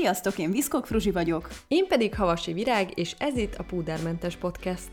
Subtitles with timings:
[0.00, 1.48] Sziasztok, én Viszkok Fruzsi vagyok.
[1.68, 4.88] Én pedig Havasi Virág, és ez itt a Púdermentes Podcast.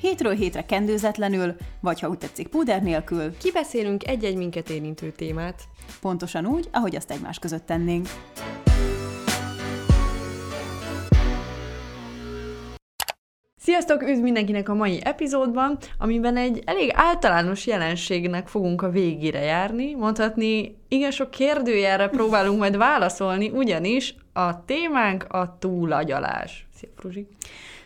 [0.00, 3.36] Hétről hétre kendőzetlenül, vagy ha úgy tetszik, púder nélkül.
[3.36, 5.62] Kibeszélünk egy-egy minket érintő témát.
[6.00, 8.08] Pontosan úgy, ahogy azt egymás között tennénk.
[13.64, 19.94] Sziasztok, üdv mindenkinek a mai epizódban, amiben egy elég általános jelenségnek fogunk a végére járni.
[19.94, 26.66] Mondhatni, igen sok kérdőjelre próbálunk majd válaszolni, ugyanis a témánk a túlagyalás.
[26.76, 27.26] Szia, Fruzsi!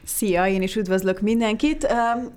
[0.05, 1.93] Szia, én is üdvözlök mindenkit.
[1.93, 2.33] Um,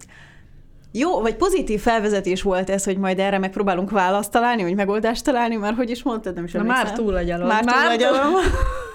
[0.92, 5.56] jó, vagy pozitív felvezetés volt ez, hogy majd erre megpróbálunk választ találni, vagy megoldást találni,
[5.56, 7.48] mert hogy is mondtad, nem is Na már túlagyalom.
[7.48, 8.34] Már, már túlagyalom.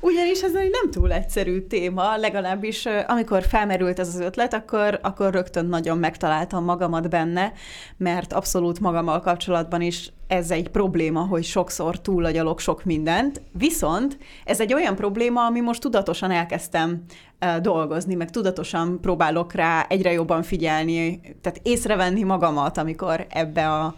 [0.00, 5.32] Ugyanis ez egy nem túl egyszerű téma, legalábbis amikor felmerült ez az ötlet, akkor, akkor
[5.32, 7.52] rögtön nagyon megtaláltam magamat benne,
[7.96, 14.60] mert abszolút magammal kapcsolatban is ez egy probléma, hogy sokszor túlagyalok sok mindent, viszont ez
[14.60, 17.04] egy olyan probléma, ami most tudatosan elkezdtem
[17.62, 23.94] dolgozni, meg tudatosan próbálok rá egyre jobban figyelni, tehát észrevenni magamat, amikor ebbe a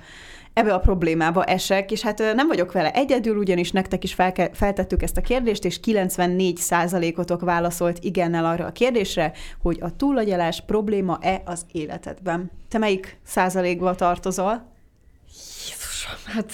[0.55, 5.03] ebbe a problémába esek, és hát nem vagyok vele egyedül, ugyanis nektek is felke- feltettük
[5.03, 9.33] ezt a kérdést, és 94 otok válaszolt igennel arra a kérdésre,
[9.63, 12.51] hogy a túlagyalás probléma-e az életedben.
[12.69, 14.73] Te melyik százalékba tartozol?
[15.27, 16.53] Jézusom, hát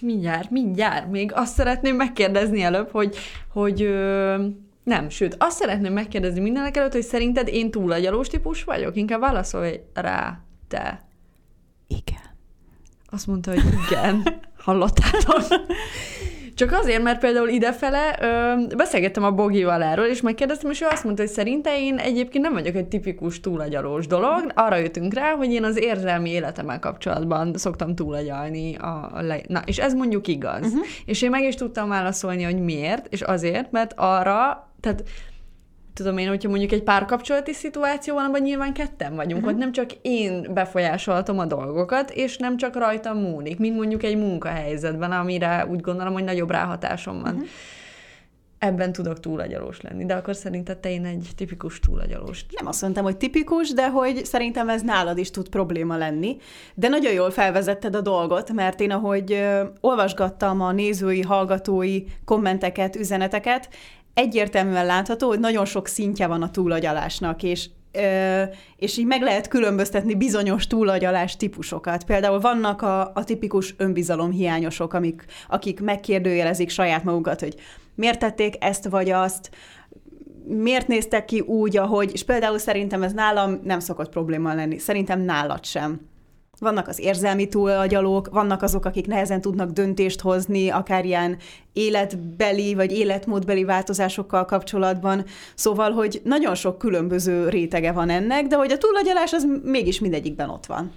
[0.00, 1.10] mindjárt, mindjárt.
[1.10, 3.16] Még azt szeretném megkérdezni előbb, hogy,
[3.52, 4.46] hogy ö,
[4.84, 8.96] nem, sőt, azt szeretném megkérdezni mindenek előtt, hogy szerinted én túlagyalós típus vagyok?
[8.96, 11.04] Inkább válaszolj rá, te.
[11.86, 12.33] Igen.
[13.14, 14.22] Azt mondta, hogy igen.
[14.58, 15.42] Hallottátok?
[16.54, 21.04] Csak azért, mert például idefele ö, beszélgettem a Bogival erről, és megkérdeztem, és ő azt
[21.04, 24.52] mondta, hogy szerinte én egyébként nem vagyok egy tipikus túlagyalós dolog.
[24.54, 28.74] Arra jöttünk rá, hogy én az érzelmi életemmel kapcsolatban szoktam túlagyalni.
[28.74, 29.40] A, a le...
[29.46, 30.66] Na, és ez mondjuk igaz.
[30.66, 30.84] Uh-huh.
[31.04, 35.02] És én meg is tudtam válaszolni, hogy miért, és azért, mert arra, tehát
[35.94, 39.52] tudom én, hogyha mondjuk egy párkapcsolati szituáció van, abban nyilván ketten vagyunk, uh-huh.
[39.52, 44.16] ott nem csak én befolyásolhatom a dolgokat, és nem csak rajtam múlik, mint mondjuk egy
[44.16, 47.34] munkahelyzetben, amire úgy gondolom, hogy nagyobb ráhatásom van.
[47.34, 47.48] Uh-huh.
[48.58, 52.46] Ebben tudok túlagyalós lenni, de akkor szerinted te én egy tipikus túlagyalós?
[52.58, 56.36] Nem azt mondtam, hogy tipikus, de hogy szerintem ez nálad is tud probléma lenni.
[56.74, 59.44] De nagyon jól felvezetted a dolgot, mert én ahogy
[59.80, 63.68] olvasgattam a nézői, hallgatói kommenteket, üzeneteket,
[64.14, 67.68] egyértelműen látható, hogy nagyon sok szintje van a túlagyalásnak, és
[68.76, 72.04] és így meg lehet különböztetni bizonyos túlagyalás típusokat.
[72.04, 77.54] Például vannak a, a tipikus önbizalomhiányosok, amik, akik megkérdőjelezik saját magukat, hogy
[77.94, 79.50] miért tették ezt vagy azt,
[80.46, 85.20] miért néztek ki úgy, ahogy, és például szerintem ez nálam nem szokott probléma lenni, szerintem
[85.20, 86.00] nálad sem.
[86.64, 91.36] Vannak az érzelmi túlagyalók, vannak azok, akik nehezen tudnak döntést hozni, akár ilyen
[91.72, 95.24] életbeli vagy életmódbeli változásokkal kapcsolatban.
[95.54, 100.48] Szóval, hogy nagyon sok különböző rétege van ennek, de hogy a túlagyalás az mégis mindegyikben
[100.48, 100.92] ott van.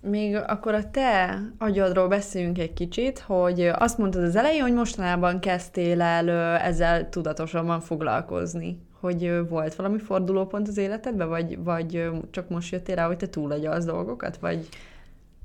[0.00, 5.40] Még akkor a te agyadról beszéljünk egy kicsit, hogy azt mondtad az elején, hogy mostanában
[5.40, 8.78] kezdtél el ezzel tudatosabban foglalkozni.
[9.00, 13.84] Hogy volt valami fordulópont az életedben, vagy, vagy csak most jöttél rá, hogy te túlagyalsz
[13.84, 14.68] dolgokat, vagy...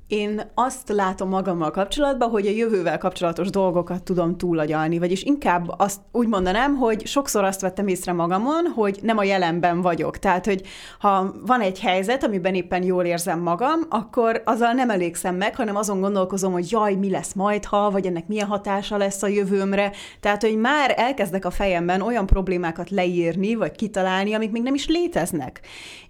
[0.08, 6.00] Én azt látom magammal kapcsolatban, hogy a jövővel kapcsolatos dolgokat tudom túlagyalni, vagyis inkább azt
[6.12, 10.18] úgy mondanám, hogy sokszor azt vettem észre magamon, hogy nem a jelenben vagyok.
[10.18, 10.62] Tehát, hogy
[10.98, 15.76] ha van egy helyzet, amiben éppen jól érzem magam, akkor azzal nem elégszem meg, hanem
[15.76, 19.92] azon gondolkozom, hogy jaj, mi lesz majd, ha, vagy ennek milyen hatása lesz a jövőmre.
[20.20, 24.86] Tehát, hogy már elkezdek a fejemben olyan problémákat leírni, vagy kitalálni, amik még nem is
[24.86, 25.60] léteznek.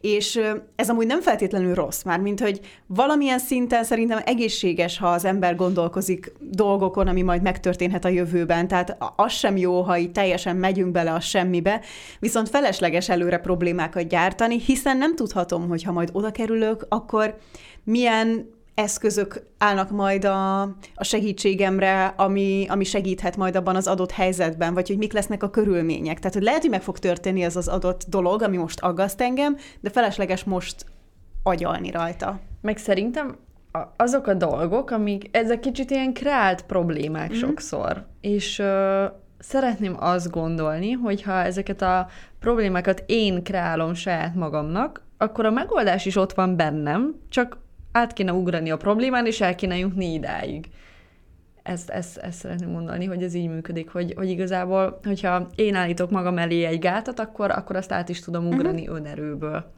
[0.00, 0.40] És
[0.76, 5.56] ez amúgy nem feltétlenül rossz, már mint hogy valamilyen szinten szerintem egészséges, ha az ember
[5.56, 8.68] gondolkozik dolgokon, ami majd megtörténhet a jövőben.
[8.68, 11.80] Tehát az sem jó, ha így teljesen megyünk bele a semmibe,
[12.18, 17.38] viszont felesleges előre problémákat gyártani, hiszen nem tudhatom, hogy ha majd oda kerülök, akkor
[17.84, 20.62] milyen eszközök állnak majd a,
[20.94, 25.50] a segítségemre, ami, ami segíthet majd abban az adott helyzetben, vagy hogy mik lesznek a
[25.50, 26.18] körülmények.
[26.18, 29.56] Tehát, hogy lehet, hogy meg fog történni ez az adott dolog, ami most aggaszt engem,
[29.80, 30.84] de felesleges most
[31.42, 32.40] agyalni rajta.
[32.60, 33.36] Meg szerintem
[33.96, 37.34] azok a dolgok, amik, ezek kicsit ilyen kreált problémák mm.
[37.34, 39.04] sokszor, és ö,
[39.38, 42.06] szeretném azt gondolni, hogy ha ezeket a
[42.40, 47.58] problémákat én kreálom saját magamnak, akkor a megoldás is ott van bennem, csak
[47.92, 50.68] át kéne ugrani a problémán, és el kéne jutni idáig.
[51.62, 56.10] Ezt, ezt, ezt szeretném mondani, hogy ez így működik, hogy, hogy igazából, hogyha én állítok
[56.10, 58.96] magam elé egy gátat, akkor, akkor azt át is tudom ugrani uh-huh.
[58.96, 59.72] önerőből.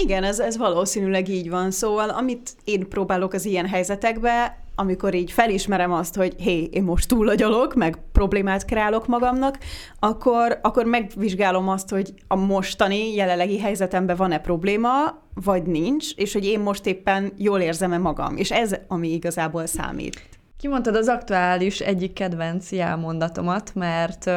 [0.00, 1.70] Igen, ez, ez valószínűleg így van.
[1.70, 7.08] Szóval amit én próbálok az ilyen helyzetekbe, amikor így felismerem azt, hogy hé, én most
[7.08, 9.58] túlagyalok, meg problémát kreálok magamnak,
[9.98, 16.44] akkor, akkor megvizsgálom azt, hogy a mostani, jelenlegi helyzetemben van-e probléma, vagy nincs, és hogy
[16.44, 18.36] én most éppen jól érzem-e magam.
[18.36, 20.28] És ez, ami igazából számít.
[20.58, 24.34] Kimondtad az aktuális egyik kedvenc jelmondatomat, mert uh,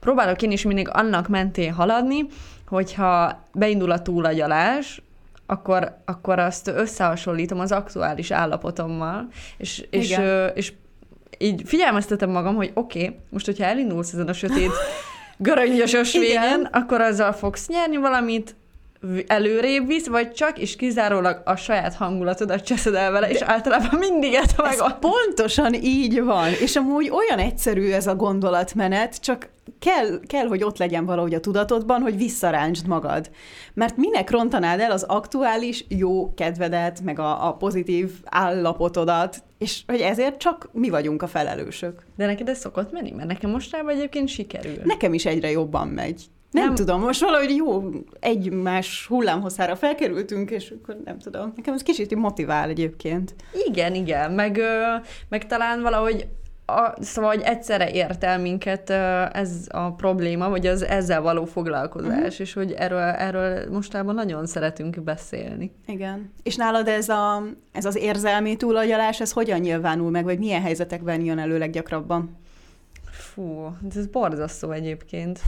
[0.00, 2.26] próbálok én is mindig annak mentén haladni,
[2.72, 5.02] hogyha beindul a túlagyalás,
[5.46, 10.72] akkor, akkor azt összehasonlítom az aktuális állapotommal, és, és, ö, és
[11.38, 14.70] így figyelmeztetem magam, hogy oké, okay, most hogyha elindulsz ezen a sötét
[15.36, 18.54] göröngyös ösvényen, akkor azzal fogsz nyerni valamit,
[19.26, 23.32] előrébb visz, vagy csak és kizárólag a saját hangulatodat cseszed el vele, De...
[23.32, 24.72] és általában mindig ez meg.
[24.72, 29.48] Ez pontosan így van, és amúgy olyan egyszerű ez a gondolatmenet, csak
[29.78, 33.30] kell, kell, hogy ott legyen valahogy a tudatodban, hogy visszaráncsd magad.
[33.74, 40.00] Mert minek rontanád el az aktuális jó kedvedet, meg a, a pozitív állapotodat, és hogy
[40.00, 42.02] ezért csak mi vagyunk a felelősök.
[42.16, 43.10] De neked ez szokott menni?
[43.10, 44.76] Mert nekem mostanában egyébként sikerül.
[44.84, 46.24] Nekem is egyre jobban megy.
[46.50, 51.52] Nem, nem tudom, most valahogy jó egymás hullámhosszára felkerültünk, és akkor nem tudom.
[51.56, 53.34] Nekem ez kicsit motivál egyébként.
[53.66, 54.60] Igen, igen, meg,
[55.28, 56.26] meg talán valahogy
[56.72, 58.90] a, szóval, hogy egyszerre ért el minket
[59.32, 62.40] ez a probléma, vagy az ezzel való foglalkozás, uh-huh.
[62.40, 65.72] és hogy erről, erről mostában nagyon szeretünk beszélni.
[65.86, 66.32] Igen.
[66.42, 67.42] És nálad ez, a,
[67.72, 72.40] ez az érzelmi túlagyalás, ez hogyan nyilvánul meg, vagy milyen helyzetekben jön elő leggyakrabban?
[73.12, 75.40] Fú, ez borzasztó egyébként.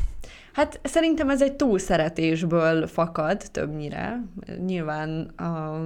[0.52, 4.24] Hát szerintem ez egy túlszeretésből fakad többnyire.
[4.66, 5.80] Nyilván a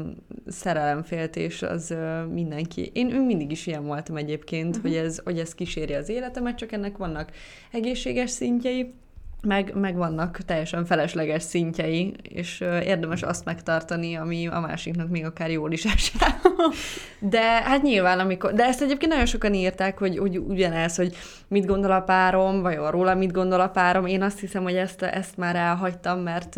[0.46, 1.94] szerelemféltés az
[2.30, 2.90] mindenki.
[2.94, 4.82] Én, én mindig is ilyen voltam egyébként, uh-huh.
[4.82, 7.30] hogy, ez, hogy ez kíséri az életemet, csak ennek vannak
[7.72, 8.94] egészséges szintjei,
[9.42, 15.50] meg, meg vannak teljesen felesleges szintjei, és érdemes azt megtartani, ami a másiknak még akár
[15.50, 16.36] jól is esett.
[17.18, 18.52] De hát nyilván, amikor...
[18.52, 21.16] De ezt egyébként nagyon sokan írták, hogy, hogy ugyanez, hogy
[21.48, 24.06] mit gondol a párom, vagy róla mit gondol a párom.
[24.06, 26.56] Én azt hiszem, hogy ezt, ezt már elhagytam, mert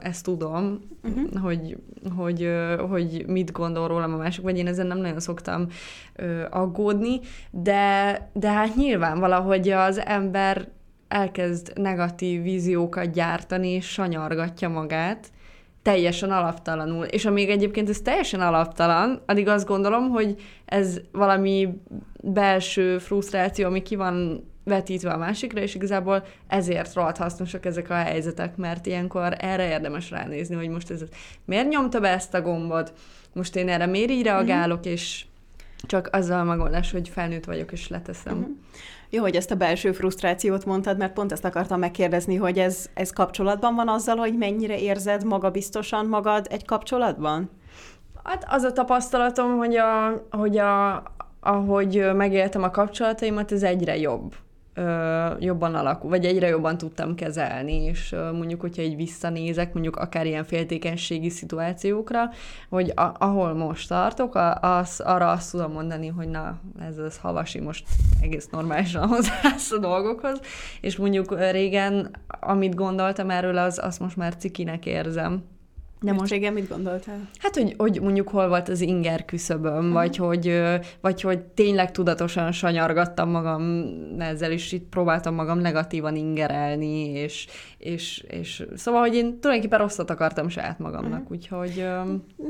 [0.00, 1.42] ezt tudom, uh-huh.
[1.42, 1.76] hogy,
[2.16, 2.50] hogy,
[2.88, 5.66] hogy mit gondol rólam a másik, vagy én ezen nem nagyon szoktam
[6.50, 10.68] aggódni, de, de hát nyilván valahogy az ember
[11.10, 15.30] elkezd negatív víziókat gyártani, és sanyargatja magát,
[15.82, 17.04] teljesen alaptalanul.
[17.04, 21.80] És amíg egyébként ez teljesen alaptalan, addig azt gondolom, hogy ez valami
[22.22, 27.94] belső frusztráció, ami ki van vetítve a másikra, és igazából ezért rohadt hasznosak ezek a
[27.94, 31.02] helyzetek, mert ilyenkor erre érdemes ránézni, hogy most ez
[31.44, 32.92] miért nyomta be ezt a gombot,
[33.32, 34.90] most én erre miért így reagálok, mm-hmm.
[34.90, 35.24] és
[35.86, 38.36] csak azzal a megoldás, hogy felnőtt vagyok, és leteszem.
[38.36, 38.52] Mm-hmm.
[39.12, 43.10] Jó, hogy ezt a belső frusztrációt mondtad, mert pont ezt akartam megkérdezni, hogy ez, ez
[43.10, 47.50] kapcsolatban van azzal, hogy mennyire érzed magabiztosan magad egy kapcsolatban?
[48.24, 51.02] Hát az a tapasztalatom, hogy, a, hogy a,
[51.40, 54.34] ahogy megéltem a kapcsolataimat, ez egyre jobb
[55.38, 60.44] jobban alakul, vagy egyre jobban tudtam kezelni, és mondjuk, hogyha egy visszanézek, mondjuk akár ilyen
[60.44, 62.30] féltékenységi szituációkra,
[62.68, 67.18] hogy a, ahol most tartok, a, az, arra azt tudom mondani, hogy na, ez az
[67.18, 67.84] havasi most
[68.20, 70.40] egész normálisan hozzáállsz a dolgokhoz,
[70.80, 72.10] és mondjuk régen,
[72.40, 75.42] amit gondoltam erről, az, azt most már cikinek érzem.
[76.02, 77.28] De most régen mit gondoltál?
[77.38, 79.92] Hát, hogy, hogy mondjuk hol volt az inger küszöböm, uh-huh.
[79.92, 80.62] vagy, hogy,
[81.00, 83.84] vagy hogy tényleg tudatosan sanyargattam magam
[84.18, 87.46] ezzel, és itt próbáltam magam negatívan ingerelni, és,
[87.80, 91.30] és, és szóval, hogy én tulajdonképpen rosszat akartam saját magamnak, uh-huh.
[91.30, 91.86] úgyhogy...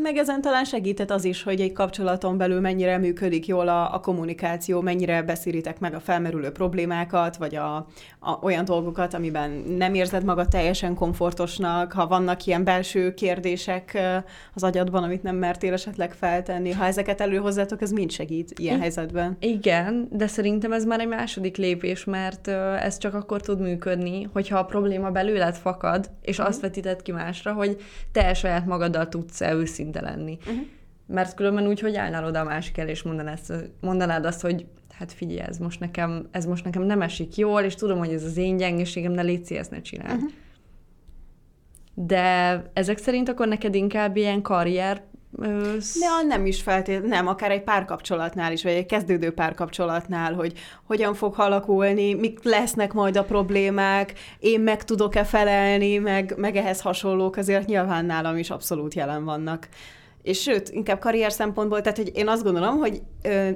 [0.02, 4.00] Meg ezen talán segített az is, hogy egy kapcsolaton belül mennyire működik jól a, a
[4.00, 7.76] kommunikáció, mennyire beszíritek meg a felmerülő problémákat, vagy a,
[8.18, 13.99] a, olyan dolgokat, amiben nem érzed magad teljesen komfortosnak, ha vannak ilyen belső kérdések
[14.54, 18.80] az agyadban, amit nem mertél esetleg feltenni, ha ezeket előhozzátok, ez mind segít ilyen I-
[18.80, 19.37] helyzetben.
[19.40, 22.49] Igen, de szerintem ez már egy második lépés, mert
[22.82, 26.53] ez csak akkor tud működni, hogyha a probléma belőled fakad, és uh-huh.
[26.53, 27.81] azt vetíted ki másra, hogy
[28.12, 30.39] te saját magaddal tudsz-e őszinte lenni.
[30.41, 30.67] Uh-huh.
[31.07, 33.39] Mert különben úgy, hogy állnál oda a másik el, és mondanád,
[33.81, 37.75] mondanád azt, hogy hát figyelj, ez most nekem, ez most nekem nem esik jól, és
[37.75, 40.15] tudom, hogy ez az én gyengeségem, ne légy ezt ne csinál.
[40.15, 40.31] Uh-huh.
[41.95, 45.03] De ezek szerint akkor neked inkább ilyen karrier
[46.00, 50.52] Ja, nem is feltétlenül, nem, akár egy párkapcsolatnál is, vagy egy kezdődő párkapcsolatnál, hogy
[50.87, 56.80] hogyan fog alakulni, mik lesznek majd a problémák, én meg tudok-e felelni, meg, meg ehhez
[56.80, 59.68] hasonlók azért nyilván nálam is abszolút jelen vannak.
[60.22, 63.50] És sőt, inkább karrier szempontból, tehát hogy én azt gondolom, hogy ö,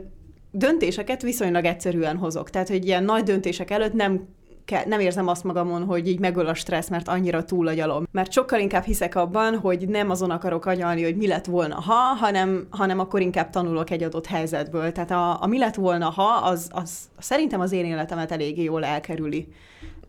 [0.50, 2.50] döntéseket viszonylag egyszerűen hozok.
[2.50, 4.28] Tehát, hogy ilyen nagy döntések előtt nem
[4.64, 8.06] ke- nem érzem azt magamon, hogy így megöl a stressz, mert annyira túlagyalom.
[8.10, 11.92] Mert sokkal inkább hiszek abban, hogy nem azon akarok agyalni, hogy mi lett volna ha,
[11.94, 14.92] hanem, hanem akkor inkább tanulok egy adott helyzetből.
[14.92, 18.84] Tehát a, a mi lett volna ha, az, az szerintem az én életemet eléggé jól
[18.84, 19.48] elkerüli.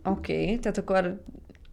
[0.03, 1.21] Oké, okay, tehát akkor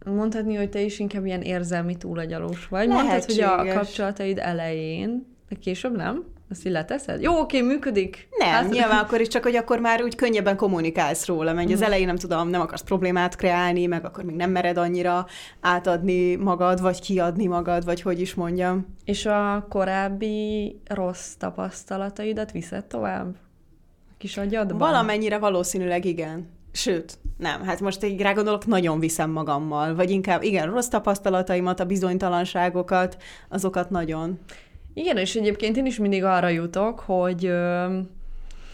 [0.05, 2.87] mondhatni, hogy te is inkább ilyen érzelmi túlagyalós vagy.
[2.87, 6.23] Mondtad, hogy a kapcsolataid elején, de később nem?
[6.53, 7.21] Azt így leteszed?
[7.21, 8.27] Jó, oké, működik.
[8.37, 8.69] Nem, hát...
[8.69, 11.71] nyilván akkor is, csak hogy akkor már úgy könnyebben kommunikálsz róla, mert mm.
[11.71, 11.87] az mhm.
[11.87, 15.25] elején nem tudom, nem akarsz problémát kreálni, meg akkor még nem mered annyira
[15.61, 18.85] átadni magad, vagy kiadni magad, vagy hogy is mondjam.
[19.05, 23.35] És a korábbi rossz tapasztalataidat viszed tovább?
[24.09, 24.77] A kis agyadban?
[24.77, 26.47] Valamennyire valószínűleg igen.
[26.75, 31.85] Sőt, nem, hát most így rágondolok, nagyon viszem magammal, vagy inkább, igen, rossz tapasztalataimat, a
[31.85, 33.17] bizonytalanságokat,
[33.49, 34.39] azokat nagyon.
[34.93, 37.51] Igen, és egyébként én is mindig arra jutok, hogy,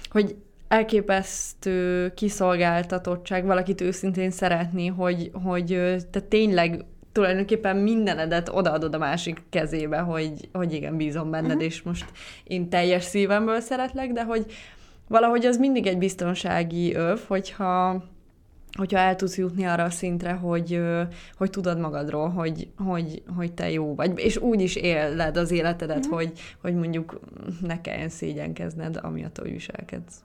[0.10, 0.36] hogy
[0.68, 9.98] elképesztő kiszolgáltatottság valakit őszintén szeretni, hogy, hogy te tényleg tulajdonképpen mindenedet odaadod a másik kezébe,
[9.98, 11.64] hogy, hogy igen, bízom benned, uh-huh.
[11.64, 12.06] és most
[12.44, 14.46] én teljes szívemből szeretlek, de hogy
[15.08, 18.04] valahogy az mindig egy biztonsági öv, hogyha
[18.80, 20.82] hogyha el tudsz jutni arra a szintre, hogy,
[21.38, 26.08] hogy tudod magadról, hogy, hogy, hogy te jó vagy, és úgy is éled az életedet,
[26.08, 26.12] mm.
[26.12, 26.32] hogy,
[26.62, 27.20] hogy mondjuk
[27.62, 30.24] ne kelljen szégyenkezned, amiatt, hogy viselkedsz.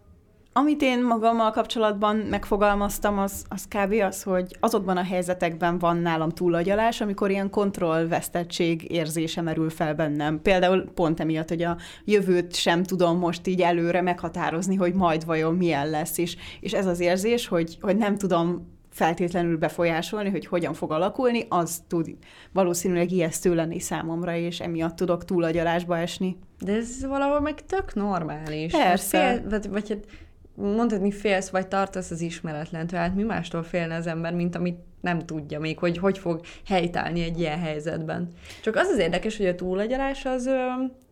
[0.57, 3.93] Amit én magammal kapcsolatban megfogalmaztam, az, az kb.
[3.93, 10.43] az, hogy azokban a helyzetekben van nálam túlagyalás, amikor ilyen kontrollvesztettség érzése merül fel bennem.
[10.43, 15.55] Például pont emiatt, hogy a jövőt sem tudom most így előre meghatározni, hogy majd vajon
[15.55, 20.75] milyen lesz, és, és ez az érzés, hogy, hogy nem tudom feltétlenül befolyásolni, hogy hogyan
[20.75, 22.09] fog alakulni, az tud
[22.53, 26.37] valószínűleg ijesztő lenni számomra, és emiatt tudok túlagyalásba esni.
[26.65, 28.73] De ez valahol meg tök normális.
[28.73, 29.19] Persze.
[29.19, 30.07] Fél, vagy, vagy hát
[30.55, 35.19] mondhatni félsz, vagy tartasz az ismeretlentől, hát mi mástól félne az ember, mint amit nem
[35.19, 38.29] tudja még, hogy hogy fog helytállni egy ilyen helyzetben.
[38.63, 40.51] Csak az az érdekes, hogy a túlagyalás az,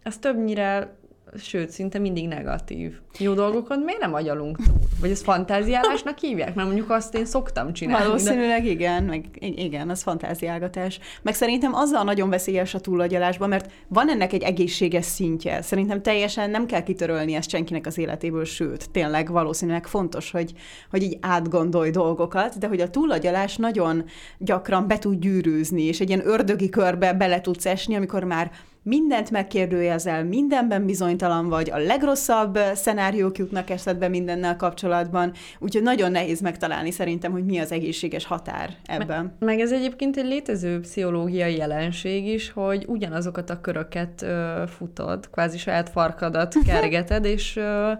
[0.03, 0.97] az többnyire
[1.37, 2.99] sőt, szinte mindig negatív.
[3.19, 4.75] Jó dolgokon miért nem agyalunk túl?
[5.01, 6.55] Vagy ez fantáziálásnak hívják?
[6.55, 8.07] Mert mondjuk azt én szoktam csinálni.
[8.07, 8.69] Valószínűleg de...
[8.69, 10.99] igen, meg igen, az fantáziálgatás.
[11.23, 15.63] Meg szerintem azzal nagyon veszélyes a túlagyalásban, mert van ennek egy egészséges szintje.
[15.63, 20.53] Szerintem teljesen nem kell kitörölni ezt senkinek az életéből, sőt, tényleg valószínűleg fontos, hogy,
[20.91, 24.05] hogy így átgondolj dolgokat, de hogy a túlagyalás nagyon
[24.39, 28.51] gyakran be tud gyűrűzni, és egy ilyen ördögi körbe bele tudsz esni, amikor már
[28.83, 36.41] mindent megkérdőjezel, mindenben bizonytalan vagy, a legrosszabb szenáriók jutnak eszedbe mindennel kapcsolatban, úgyhogy nagyon nehéz
[36.41, 39.25] megtalálni szerintem, hogy mi az egészséges határ ebben.
[39.25, 45.31] Meg, meg ez egyébként egy létező pszichológiai jelenség is, hogy ugyanazokat a köröket ö, futod,
[45.31, 47.93] kvázi saját farkadat kergeted, és, ö,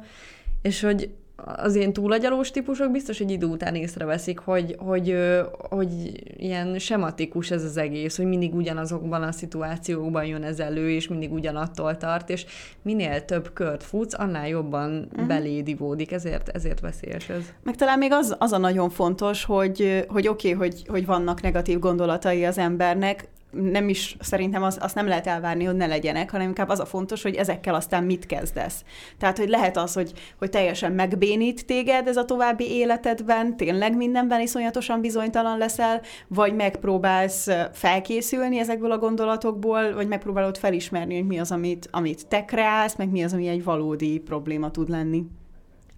[0.63, 1.11] és hogy
[1.45, 5.17] az ilyen túlagyalós típusok biztos egy idő után észreveszik, hogy, hogy,
[5.53, 5.91] hogy
[6.37, 11.33] ilyen sematikus ez az egész, hogy mindig ugyanazokban a szituációkban jön ez elő, és mindig
[11.33, 12.47] ugyanattól tart, és
[12.83, 15.27] minél több kört futsz, annál jobban uh-huh.
[15.27, 17.53] belédivódik, ezért, ezért veszélyes ez.
[17.63, 21.43] Meg talán még az, az a nagyon fontos, hogy, hogy oké, okay, hogy, hogy vannak
[21.43, 26.31] negatív gondolatai az embernek, nem is, szerintem az, azt nem lehet elvárni, hogy ne legyenek,
[26.31, 28.85] hanem inkább az a fontos, hogy ezekkel aztán mit kezdesz.
[29.19, 34.41] Tehát, hogy lehet az, hogy, hogy teljesen megbénít téged ez a további életedben, tényleg mindenben
[34.41, 41.53] iszonyatosan bizonytalan leszel, vagy megpróbálsz felkészülni ezekből a gondolatokból, vagy megpróbálod felismerni, hogy mi az,
[41.53, 45.25] amit, amit te kreálsz, meg mi az, ami egy valódi probléma tud lenni.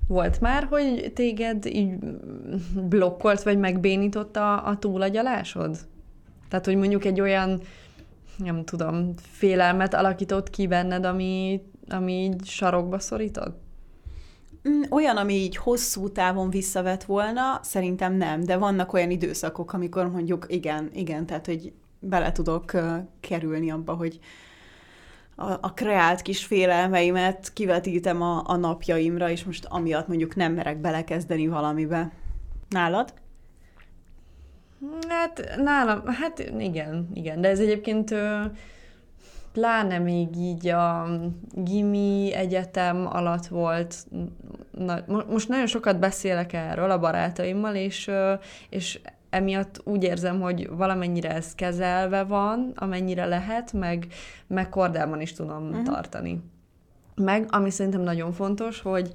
[0.09, 1.95] Volt már, hogy téged így
[2.89, 5.77] blokkolt, vagy megbénított a, a túlagyalásod?
[6.55, 7.61] Tehát, hogy mondjuk egy olyan,
[8.37, 13.55] nem tudom, félelmet alakított ki benned, ami, ami így sarokba szorítod?
[14.69, 20.11] Mm, olyan, ami így hosszú távon visszavet volna, szerintem nem, de vannak olyan időszakok, amikor
[20.11, 22.73] mondjuk igen, igen, tehát hogy bele tudok
[23.21, 24.19] kerülni abba, hogy
[25.37, 30.81] a, a kreált kis félelmeimet kivetítem a, a napjaimra, és most amiatt mondjuk nem merek
[30.81, 32.13] belekezdeni valamibe.
[32.69, 33.15] Nálad?
[35.09, 38.15] Hát nálam, hát igen, igen, de ez egyébként
[39.53, 41.07] pláne még így a
[41.53, 43.97] gimi egyetem alatt volt,
[44.71, 44.99] na,
[45.29, 48.11] most nagyon sokat beszélek erről a barátaimmal, és,
[48.69, 49.01] és
[49.31, 54.07] emiatt úgy érzem, hogy valamennyire ez kezelve van, amennyire lehet, meg,
[54.47, 55.83] meg kordában is tudom uh-huh.
[55.83, 56.43] tartani.
[57.15, 59.11] Meg, ami szerintem nagyon fontos, hogy,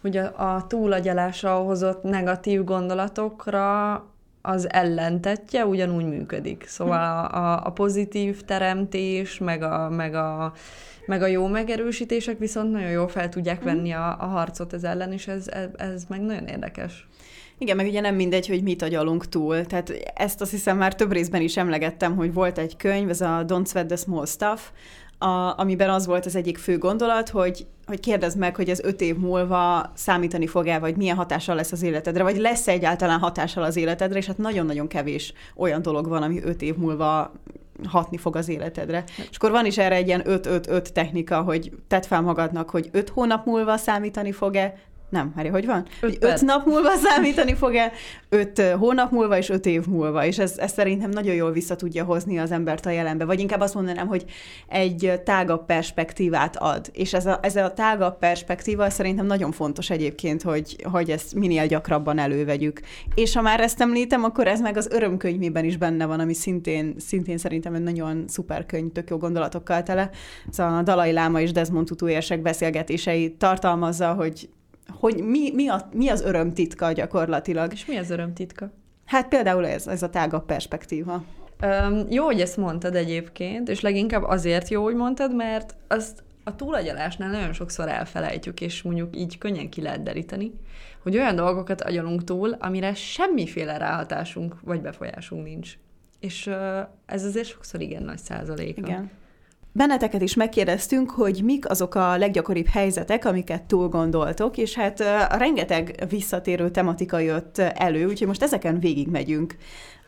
[0.00, 3.94] hogy a, a túlagyalásra hozott negatív gondolatokra
[4.42, 6.64] az ellentetje ugyanúgy működik.
[6.66, 10.52] Szóval a, a, pozitív teremtés, meg a, meg, a,
[11.06, 15.12] meg a jó megerősítések viszont nagyon jól fel tudják venni a, a harcot ez ellen,
[15.12, 17.06] és ez, ez, ez meg nagyon érdekes.
[17.58, 19.66] Igen, meg ugye nem mindegy, hogy mit agyalunk túl.
[19.66, 23.44] Tehát ezt azt hiszem már több részben is emlegettem, hogy volt egy könyv, ez a
[23.46, 24.60] Don't Sweat the Small Stuff,
[25.22, 29.00] a, amiben az volt az egyik fő gondolat, hogy, hogy kérdezd meg, hogy ez öt
[29.00, 33.76] év múlva számítani fog-e, vagy milyen hatással lesz az életedre, vagy lesz egyáltalán hatással az
[33.76, 37.32] életedre, és hát nagyon-nagyon kevés olyan dolog van, ami öt év múlva
[37.88, 39.04] hatni fog az életedre.
[39.30, 43.08] És akkor van is erre egy ilyen 5-5-5 technika, hogy tedd fel magadnak, hogy öt
[43.08, 44.74] hónap múlva számítani fog-e,
[45.12, 45.86] nem, Mária, hogy van?
[46.00, 47.92] Öt, öt nap múlva számítani fog-e,
[48.28, 52.04] öt hónap múlva és öt év múlva, és ez, ez szerintem nagyon jól vissza tudja
[52.04, 53.24] hozni az embert a jelenbe.
[53.24, 54.24] Vagy inkább azt mondanám, hogy
[54.68, 56.90] egy tágabb perspektívát ad.
[56.92, 61.66] És ez a, ez a tágabb perspektíva szerintem nagyon fontos egyébként, hogy, hogy ezt minél
[61.66, 62.80] gyakrabban elővegyük.
[63.14, 66.94] És ha már ezt említem, akkor ez meg az örömkönyvében is benne van, ami szintén,
[66.98, 70.10] szintén szerintem egy nagyon szuper könyv, tök jó gondolatokkal tele.
[70.50, 74.48] Ez a Dalai Láma és Desmond Tutu érsek beszélgetései tartalmazza, hogy
[74.88, 77.72] hogy mi, mi, a, mi az öröm titka gyakorlatilag.
[77.72, 78.70] És mi az öröm titka?
[79.04, 81.24] Hát például ez, ez a tágabb perspektíva.
[81.62, 86.56] Um, jó, hogy ezt mondtad egyébként, és leginkább azért jó, hogy mondtad, mert azt a
[86.56, 90.52] túlagyalásnál nagyon sokszor elfelejtjük, és mondjuk így könnyen ki lehet deríteni,
[91.02, 95.78] hogy olyan dolgokat agyalunk túl, amire semmiféle ráhatásunk vagy befolyásunk nincs.
[96.20, 98.80] És uh, ez azért sokszor igen nagy százaléka.
[98.80, 99.10] Igen.
[99.74, 105.38] Benneteket is megkérdeztünk, hogy mik azok a leggyakoribb helyzetek, amiket túl gondoltok, és hát uh,
[105.38, 109.56] rengeteg visszatérő tematika jött elő, úgyhogy most ezeken végigmegyünk.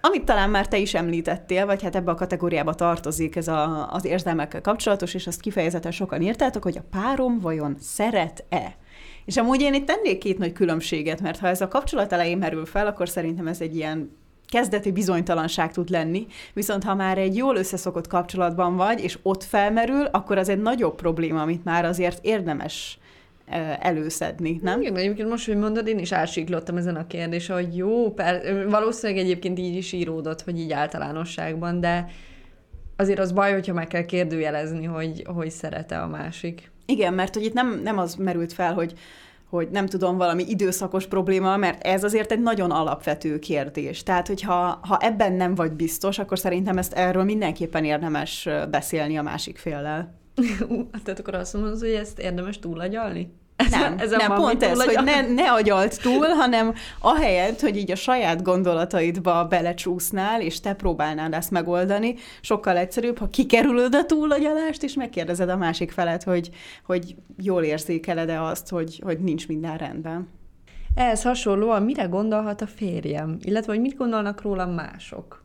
[0.00, 4.04] Amit talán már te is említettél, vagy hát ebbe a kategóriába tartozik ez a, az
[4.04, 8.76] érzelmekkel kapcsolatos, és azt kifejezetten sokan írtátok, hogy a párom vajon szeret-e?
[9.24, 12.66] És amúgy én itt tennék két nagy különbséget, mert ha ez a kapcsolat elején merül
[12.66, 14.10] fel, akkor szerintem ez egy ilyen
[14.48, 20.04] kezdeti bizonytalanság tud lenni, viszont ha már egy jól összeszokott kapcsolatban vagy, és ott felmerül,
[20.04, 22.98] akkor az egy nagyobb probléma, amit már azért érdemes
[23.80, 24.80] előszedni, nem?
[24.80, 29.22] Igen, egyébként most, hogy mondod, én is átsiklottam ezen a kérdésen, hogy jó, per, valószínűleg
[29.22, 32.10] egyébként így is íródott, hogy így általánosságban, de
[32.96, 36.70] azért az baj, hogyha meg kell kérdőjelezni, hogy, hogy szerete a másik.
[36.86, 38.94] Igen, mert hogy itt nem, nem az merült fel, hogy
[39.54, 44.02] hogy nem tudom, valami időszakos probléma, mert ez azért egy nagyon alapvető kérdés.
[44.02, 49.22] Tehát, hogyha ha ebben nem vagy biztos, akkor szerintem ezt erről mindenképpen érdemes beszélni a
[49.22, 50.14] másik féllel.
[51.04, 53.32] Tehát akkor azt mondod, hogy ezt érdemes túlagyalni?
[53.56, 57.76] Ez nem, ez a nem pont ez, hogy ne, ne agyalt túl, hanem ahelyett, hogy
[57.76, 64.06] így a saját gondolataidba belecsúsznál, és te próbálnál ezt megoldani, sokkal egyszerűbb, ha kikerülöd a
[64.06, 66.50] túlagyalást, és megkérdezed a másik felet, hogy,
[66.84, 70.28] hogy jól érzékeled-e azt, hogy, hogy nincs minden rendben.
[70.94, 75.43] Ehhez hasonlóan mire gondolhat a férjem, illetve hogy mit gondolnak róla mások?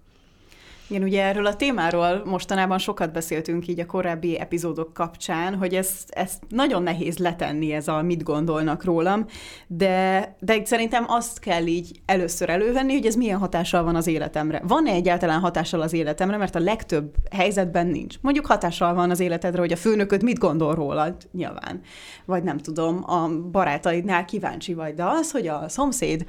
[0.89, 6.10] Igen, ugye erről a témáról mostanában sokat beszéltünk így a korábbi epizódok kapcsán, hogy ezt,
[6.10, 9.25] ezt nagyon nehéz letenni, ez a mit gondolnak rólam,
[9.67, 14.62] de, de szerintem azt kell így először elővenni, hogy ez milyen hatással van az életemre.
[14.67, 18.15] Van-e egyáltalán hatással az életemre, mert a legtöbb helyzetben nincs.
[18.21, 21.82] Mondjuk hatással van az életedre, hogy a főnököd mit gondol rólad, nyilván.
[22.25, 26.25] Vagy nem tudom, a barátaidnál kíváncsi vagy, de az, hogy a szomszéd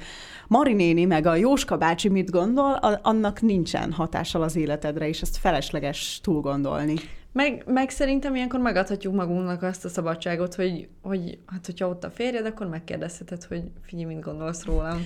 [0.51, 6.19] Marinéni meg a Jóska bácsi mit gondol, annak nincsen hatással az életedre, és ezt felesleges
[6.23, 6.93] túl gondolni.
[7.31, 12.09] Meg, meg szerintem ilyenkor megadhatjuk magunknak azt a szabadságot, hogy, hogy hát hogyha ott a
[12.09, 15.05] férjed, akkor megkérdezheted, hogy figyelj, mit gondolsz rólam.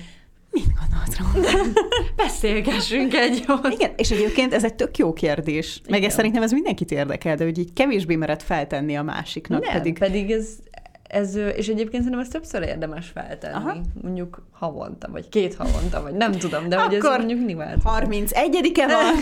[0.50, 1.72] Mit gondolsz rólam?
[2.16, 3.68] Beszélgessünk egy jót.
[3.72, 5.80] Igen, és egyébként ez egy tök jó kérdés.
[5.88, 9.64] Meg ez szerintem ez mindenkit érdekel, de hogy így kevésbé mered feltenni a másiknak.
[9.64, 10.48] Nem, pedig, pedig ez,
[11.16, 13.54] ez, és egyébként szerintem ezt többször érdemes feltenni.
[13.54, 13.76] Aha.
[14.02, 17.82] Mondjuk havonta, vagy két havonta, vagy nem tudom, de Akkor hogy ez mondjuk vált.
[17.84, 19.14] 31-e van.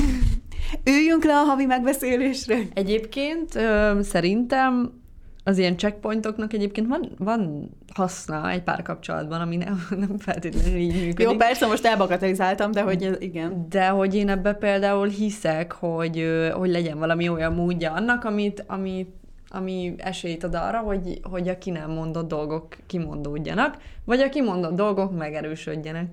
[0.95, 2.59] Üljünk le a havi megbeszélésre.
[2.75, 3.59] Egyébként
[4.01, 5.03] szerintem
[5.45, 10.95] az ilyen checkpointoknak egyébként van, van haszna egy pár kapcsolatban, ami nem, nem feltétlenül így
[10.95, 11.27] működik.
[11.27, 13.67] Jó, persze, most elbagatelizáltam, de hogy igen.
[13.69, 19.11] De hogy én ebbe például hiszek, hogy, hogy legyen valami olyan módja annak, amit, amit
[19.55, 24.75] ami esélyt ad arra, hogy, hogy a ki nem mondott dolgok kimondódjanak, vagy a kimondott
[24.75, 26.07] dolgok megerősödjenek.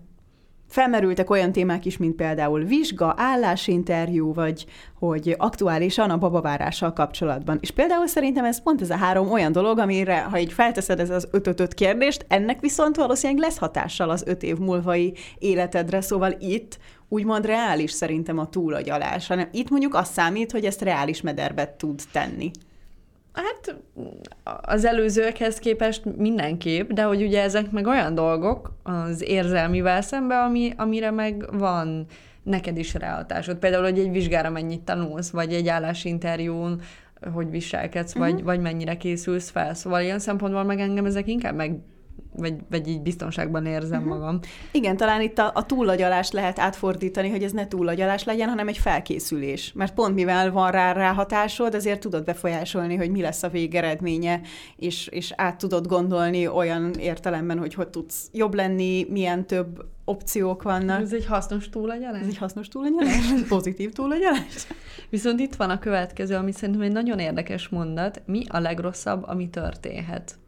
[0.67, 4.65] Felmerültek olyan témák is, mint például vizsga, állásinterjú, vagy
[4.99, 7.57] hogy aktuálisan a babavárással kapcsolatban.
[7.61, 11.09] És például szerintem ez pont ez a három olyan dolog, amire, ha így felteszed ez
[11.09, 16.77] az ötöt kérdést, ennek viszont valószínűleg lesz hatással az öt év múlvai életedre, szóval itt
[17.09, 22.01] úgymond reális szerintem a túlagyalás, hanem itt mondjuk azt számít, hogy ezt reális mederbe tud
[22.11, 22.51] tenni.
[23.33, 23.75] Hát
[24.61, 30.73] az előzőekhez képest mindenképp, de hogy ugye ezek meg olyan dolgok az érzelmivel szembe, ami,
[30.77, 32.05] amire meg van
[32.43, 33.57] neked is ráhatásod.
[33.57, 36.81] Például, hogy egy vizsgára mennyit tanulsz, vagy egy állásinterjún
[37.33, 38.27] hogy viselkedsz, uh-huh.
[38.27, 38.45] vagy, mhm.
[38.45, 39.73] vagy mennyire készülsz fel.
[39.73, 41.79] Szóval ilyen szempontból meg engem ezek inkább meg
[42.35, 44.17] vagy, vagy így biztonságban érzem uh-huh.
[44.17, 44.39] magam.
[44.71, 48.77] Igen, talán itt a, a túlagyalást lehet átfordítani, hogy ez ne túlagyalás legyen, hanem egy
[48.77, 49.71] felkészülés.
[49.75, 54.41] Mert pont mivel van rá ráhatásod, ezért tudod befolyásolni, hogy mi lesz a végeredménye,
[54.75, 60.63] és, és át tudod gondolni olyan értelemben, hogy hogy tudsz jobb lenni, milyen több opciók
[60.63, 61.01] vannak.
[61.01, 62.21] Ez egy hasznos túlagyalás?
[62.21, 63.31] Ez egy hasznos túlagyalás?
[63.47, 64.67] Pozitív túlagyalás?
[65.09, 68.21] Viszont itt van a következő, ami szerintem egy nagyon érdekes mondat.
[68.25, 70.39] Mi a legrosszabb, ami történhet?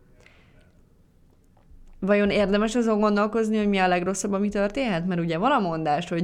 [2.05, 5.07] Vajon érdemes azon gondolkozni, hogy mi a legrosszabb, ami történhet?
[5.07, 6.23] Mert ugye van a mondás, hogy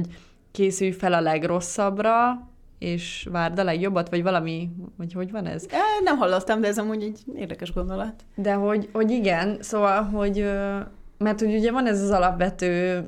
[0.50, 5.66] készülj fel a legrosszabbra, és várd a legjobbat, vagy valami, vagy hogy van ez?
[6.04, 8.14] Nem hallottam, de ez amúgy egy érdekes gondolat.
[8.34, 10.44] De hogy, hogy igen, szóval, hogy
[11.18, 13.04] mert hogy ugye van ez az alapvető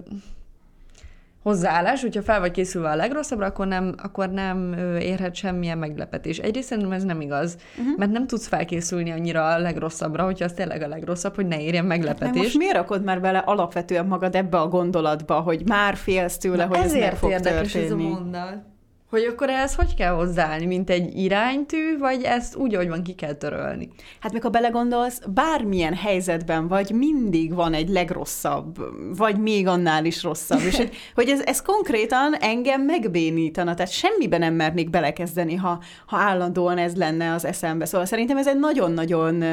[1.43, 6.39] hozzáállás, hogyha fel vagy készülve a legrosszabbra, akkor nem, akkor nem érhet semmilyen meglepetés.
[6.39, 7.97] Egyrészt szerintem ez nem igaz, uh-huh.
[7.99, 11.85] mert nem tudsz felkészülni annyira a legrosszabbra, hogyha az tényleg a legrosszabb, hogy ne érjen
[11.85, 12.33] meglepetés.
[12.33, 16.65] De most miért rakod már bele alapvetően magad ebbe a gondolatba, hogy már félsz tőle,
[16.65, 17.85] Na hogy ez meg fog érdekes történni?
[17.85, 18.71] ez a mondat.
[19.13, 23.13] Hogy akkor ehhez hogy kell hozzáállni, mint egy iránytű, vagy ezt úgy, ahogy van, ki
[23.13, 23.89] kell törölni?
[24.21, 28.77] Hát ha belegondolsz, bármilyen helyzetben vagy, mindig van egy legrosszabb,
[29.17, 30.61] vagy még annál is rosszabb.
[30.61, 36.17] És hogy, hogy ez, ez konkrétan engem megbénítana, tehát semmiben nem mernék belekezdeni, ha, ha
[36.17, 37.85] állandóan ez lenne az eszembe.
[37.85, 39.45] Szóval szerintem ez egy nagyon-nagyon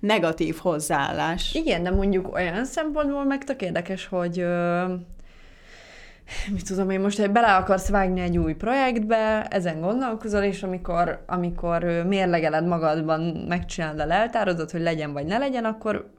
[0.00, 1.54] negatív hozzáállás.
[1.54, 4.44] Igen, de mondjuk olyan szempontból meg tök érdekes, hogy
[6.52, 11.24] mit tudom én, most, hogy bele akarsz vágni egy új projektbe, ezen gondolkozol, és amikor,
[11.26, 16.10] amikor mérlegeled magadban, megcsinálod a leltárodat, hogy legyen vagy ne legyen, akkor,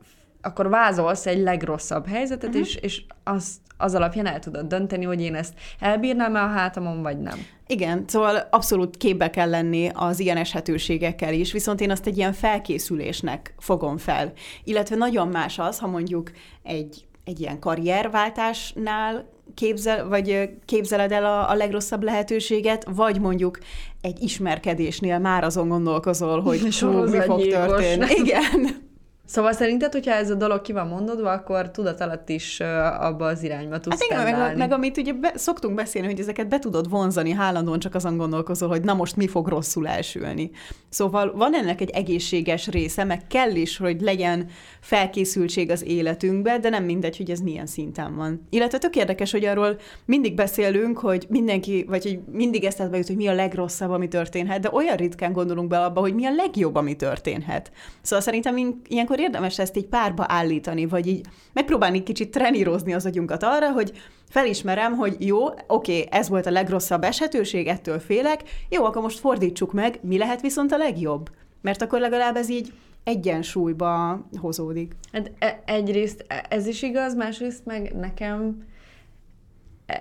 [0.41, 2.65] akkor vázolsz egy legrosszabb helyzetet, uh-huh.
[2.65, 7.17] és, és az, az alapján el tudod dönteni, hogy én ezt elbírnám-e a hátamon, vagy
[7.17, 7.39] nem.
[7.67, 12.34] Igen, szóval abszolút képbe kell lenni az ilyen eshetőségekkel is, viszont én azt egy ilyen
[12.34, 14.32] felkészülésnek fogom fel.
[14.63, 16.32] Illetve nagyon más az, ha mondjuk
[16.63, 23.60] egy, egy ilyen karrierváltásnál képzel, vagy képzeled el a, a legrosszabb lehetőséget, vagy mondjuk
[24.02, 26.62] egy ismerkedésnél már azon gondolkozol, hogy
[27.12, 28.06] mi fog történni.
[28.24, 28.87] Igen.
[29.27, 32.59] Szóval szerinted, hogyha ez a dolog ki van mondodva, akkor tudat alatt is
[32.99, 36.47] abba az irányba tudsz hát igen, meg, meg, amit ugye be, szoktunk beszélni, hogy ezeket
[36.47, 40.51] be tudod vonzani, hálandóan csak azon gondolkozol, hogy na most mi fog rosszul elsülni.
[40.89, 46.69] Szóval van ennek egy egészséges része, meg kell is, hogy legyen felkészültség az életünkbe, de
[46.69, 48.47] nem mindegy, hogy ez milyen szinten van.
[48.49, 53.15] Illetve tök érdekes, hogy arról mindig beszélünk, hogy mindenki, vagy hogy mindig eszedbe jut, hogy
[53.15, 56.75] mi a legrosszabb, ami történhet, de olyan ritkán gondolunk be abba, hogy mi a legjobb,
[56.75, 57.71] ami történhet.
[58.01, 63.06] Szóval szerintem ilyenkor akkor érdemes ezt így párba állítani, vagy így megpróbálni kicsit trenírozni az
[63.06, 63.91] agyunkat arra, hogy
[64.30, 69.73] felismerem, hogy jó, oké, ez volt a legrosszabb esetőség, ettől félek, jó, akkor most fordítsuk
[69.73, 71.30] meg, mi lehet viszont a legjobb?
[71.62, 74.95] Mert akkor legalább ez így egyensúlyba hozódik.
[75.12, 78.65] Hát e, egyrészt ez is igaz, másrészt meg nekem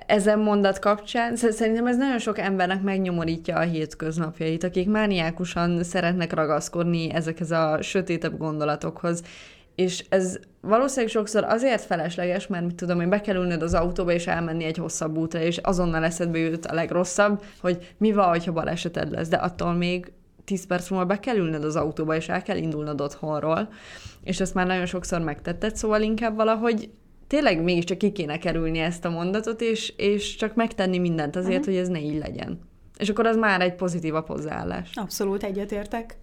[0.07, 7.13] ezen mondat kapcsán, szerintem ez nagyon sok embernek megnyomorítja a hétköznapjait, akik mániákusan szeretnek ragaszkodni
[7.13, 9.23] ezekhez a sötétebb gondolatokhoz,
[9.75, 14.13] és ez valószínűleg sokszor azért felesleges, mert mit tudom hogy be kell ülnöd az autóba
[14.13, 18.53] és elmenni egy hosszabb útra, és azonnal eszedbe jut a legrosszabb, hogy mi van, ha
[18.53, 20.13] baleseted lesz, de attól még
[20.45, 23.69] 10 perc múlva be kell ülnöd az autóba, és el kell indulnod otthonról,
[24.23, 26.91] és ezt már nagyon sokszor megtetted, szóval inkább valahogy
[27.27, 31.75] tényleg mégiscsak ki kéne kerülni ezt a mondatot, és, és csak megtenni mindent azért, uh-huh.
[31.75, 32.59] hogy ez ne így legyen.
[32.99, 34.91] És akkor az már egy pozitívabb hozzáállás.
[34.95, 36.17] Abszolút egyetértek.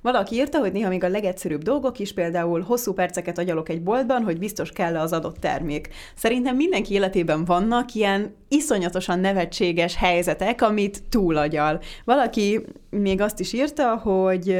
[0.00, 4.22] Valaki írta, hogy néha még a legegyszerűbb dolgok is, például hosszú perceket agyalok egy boltban,
[4.22, 5.88] hogy biztos kell az adott termék.
[6.14, 11.80] Szerintem mindenki életében vannak ilyen iszonyatosan nevetséges helyzetek, amit túlagyal.
[12.04, 14.58] Valaki még azt is írta, hogy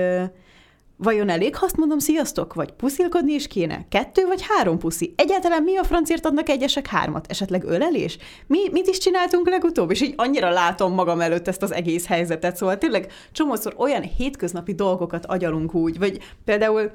[0.99, 2.55] Vajon elég, ha azt mondom sziasztok?
[2.55, 3.87] Vagy puszilkodni is kéne?
[3.89, 5.15] Kettő vagy három puszi?
[5.17, 7.27] Egyáltalán mi a francért adnak egyesek hármat?
[7.29, 8.19] Esetleg ölelés?
[8.47, 9.91] Mi mit is csináltunk legutóbb?
[9.91, 12.57] És így annyira látom magam előtt ezt az egész helyzetet.
[12.57, 16.91] Szóval tényleg csomószor olyan hétköznapi dolgokat agyalunk úgy, vagy például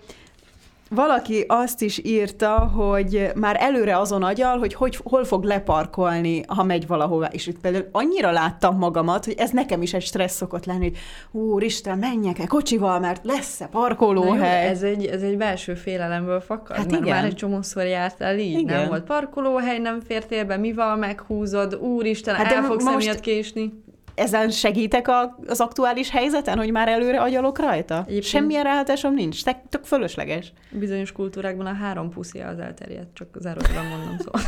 [0.96, 6.64] valaki azt is írta, hogy már előre azon agyal, hogy, hogy hol fog leparkolni, ha
[6.64, 7.28] megy valahová.
[7.32, 10.98] És itt például annyira láttam magamat, hogy ez nekem is egy stressz szokott lenni, hogy
[11.42, 14.66] úristen, menjek-e kocsival, mert lesz-e parkolóhely.
[14.66, 17.16] Jó, ez, egy, ez egy belső félelemből fakad, hát mert igen.
[17.16, 18.80] már egy csomószor jártál így, igen.
[18.80, 22.96] nem volt parkolóhely, nem fértél be, mivel meghúzod, úristen, hát el fogsz most...
[22.96, 23.84] emiatt késni
[24.22, 27.96] ezen segítek a, az aktuális helyzeten, hogy már előre agyalok rajta?
[28.00, 30.54] Egyébként- Semmilyen ráhatásom nincs, te, tök fölösleges.
[30.72, 34.42] Bizonyos kultúrákban a három puszi az elterjedt, csak zárójelben mondom szóval.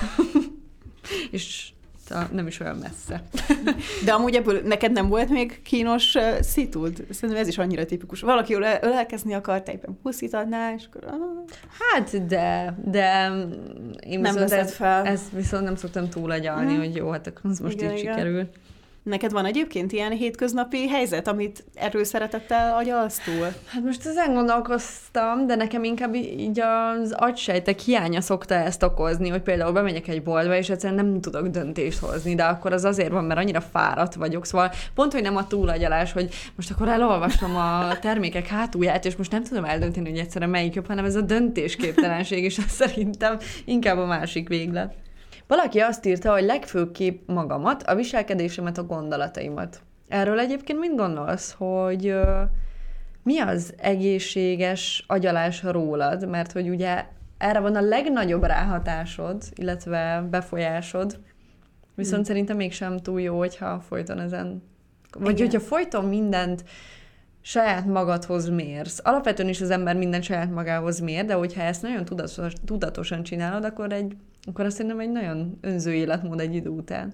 [1.31, 1.69] és
[2.07, 3.23] ta- nem is olyan messze.
[4.05, 7.05] De amúgy ebből neked nem volt még kínos uh, szitud?
[7.09, 8.21] Szerintem ez is annyira tipikus.
[8.21, 11.03] Valaki öle- ölelkezni akar, te éppen puszit adnál, és akkor...
[11.05, 11.19] Ah,
[11.93, 13.31] Hát, de, de
[14.07, 15.05] én Nem viszont ezt, fel.
[15.05, 16.81] ezt viszont nem szoktam túlagyalni, Mhm.
[16.81, 18.13] hogy jó, hát akkor az most Igen, így igen.
[18.13, 18.47] sikerül.
[19.03, 23.47] Neked van egyébként ilyen hétköznapi helyzet, amit erről szeretettel agyalsz túl?
[23.65, 29.41] Hát most ezen gondolkoztam, de nekem inkább így az agysejtek hiánya szokta ezt okozni, hogy
[29.41, 33.23] például bemegyek egy boltba, és egyszerűen nem tudok döntést hozni, de akkor az azért van,
[33.23, 34.45] mert annyira fáradt vagyok.
[34.45, 39.31] Szóval pont, hogy nem a túlagyalás, hogy most akkor elolvasom a termékek hátulját, és most
[39.31, 43.97] nem tudom eldönteni, hogy egyszerűen melyik jobb, hanem ez a döntésképtelenség, és az szerintem inkább
[43.97, 45.02] a másik véglet.
[45.55, 49.81] Valaki azt írta, hogy legfőképp magamat, a viselkedésemet, a gondolataimat.
[50.07, 52.41] Erről egyébként mind gondolsz, hogy ö,
[53.23, 56.29] mi az egészséges agyalás rólad?
[56.29, 57.05] Mert hogy ugye
[57.37, 61.19] erre van a legnagyobb ráhatásod, illetve befolyásod,
[61.95, 62.23] viszont Hmm.
[62.23, 64.63] szerintem mégsem túl jó, hogyha folyton ezen...
[65.19, 65.45] Vagy Igen.
[65.45, 66.63] hogyha folyton mindent
[67.41, 68.99] saját magadhoz mérsz.
[69.03, 73.63] Alapvetően is az ember mindent saját magához mér, de hogyha ezt nagyon tudatos, tudatosan csinálod,
[73.65, 77.13] akkor, egy, akkor azt szerintem egy nagyon önző életmód egy idő után.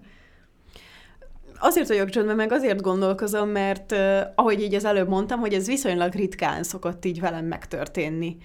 [1.59, 5.67] Azért vagyok csöndben, meg azért gondolkozom, mert uh, ahogy így az előbb mondtam, hogy ez
[5.67, 8.37] viszonylag ritkán szokott így velem megtörténni.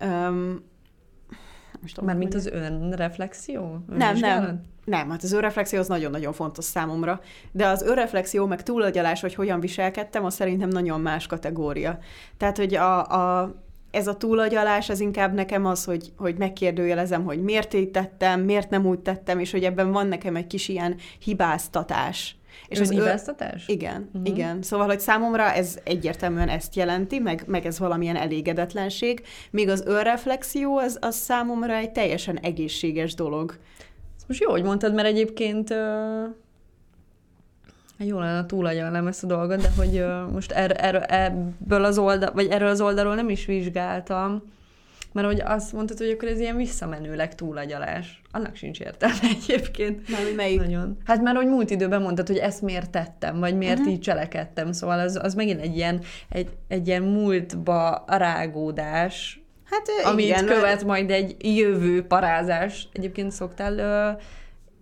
[0.00, 0.64] Um,
[1.80, 3.62] most tudom, Már mint hogy- az önreflexió?
[3.62, 4.06] Nem, nem.
[4.08, 4.54] Önvizsgálat?
[4.84, 7.20] Nem, hát az önreflexió az nagyon-nagyon fontos számomra,
[7.52, 11.98] de az önreflexió meg túlagyalás, hogy hogyan viselkedtem, az szerintem nagyon más kategória.
[12.36, 13.54] Tehát, hogy a, a,
[13.90, 18.70] ez a túlagyalás, az inkább nekem az, hogy, hogy megkérdőjelezem, hogy miért így tettem, miért
[18.70, 22.36] nem úgy tettem, és hogy ebben van nekem egy kis ilyen hibáztatás.
[22.68, 23.68] És az hibáztatás?
[23.68, 24.20] igen, Mhm.
[24.20, 24.36] uh-huh.
[24.36, 24.62] igen.
[24.62, 30.76] Szóval, hogy számomra ez egyértelműen ezt jelenti, meg, meg ez valamilyen elégedetlenség, míg az önreflexió
[30.78, 33.58] az, az számomra egy teljesen egészséges dolog.
[34.16, 36.24] Ezt most jó, hogy mondtad, mert egyébként ö...
[37.98, 42.32] hát jó lenne túlagyalnám ezt a dolgot, de hogy most er, er, ebből az oldal,
[42.32, 44.42] vagy erről az oldalról nem is vizsgáltam,
[45.12, 48.22] mert hogy azt mondtad, hogy akkor ez ilyen visszamenőleg túlagyalás.
[48.30, 50.06] Annak sincs értelme egyébként.
[50.06, 50.60] Hogy melyik?
[50.60, 50.96] Nagyon.
[51.04, 53.92] Hát már hogy múlt időben mondtad, hogy ezt miért tettem, vagy miért uh-huh.
[53.92, 60.24] így cselekedtem, szóval az, az megint egy ilyen, egy, egy ilyen múltba rágódás, Hát amit
[60.24, 62.88] igen, követ majd egy jövő parázás.
[62.92, 63.78] Egyébként szoktál...
[63.78, 64.20] Ö,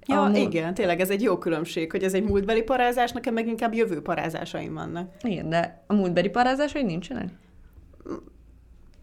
[0.06, 3.46] Ja, a igen, tényleg ez egy jó különbség, hogy ez egy múltbeli parázás, nekem meg
[3.46, 5.10] inkább jövő parázásaim vannak.
[5.22, 7.28] Igen, de a múltbeli parázásai nincsenek?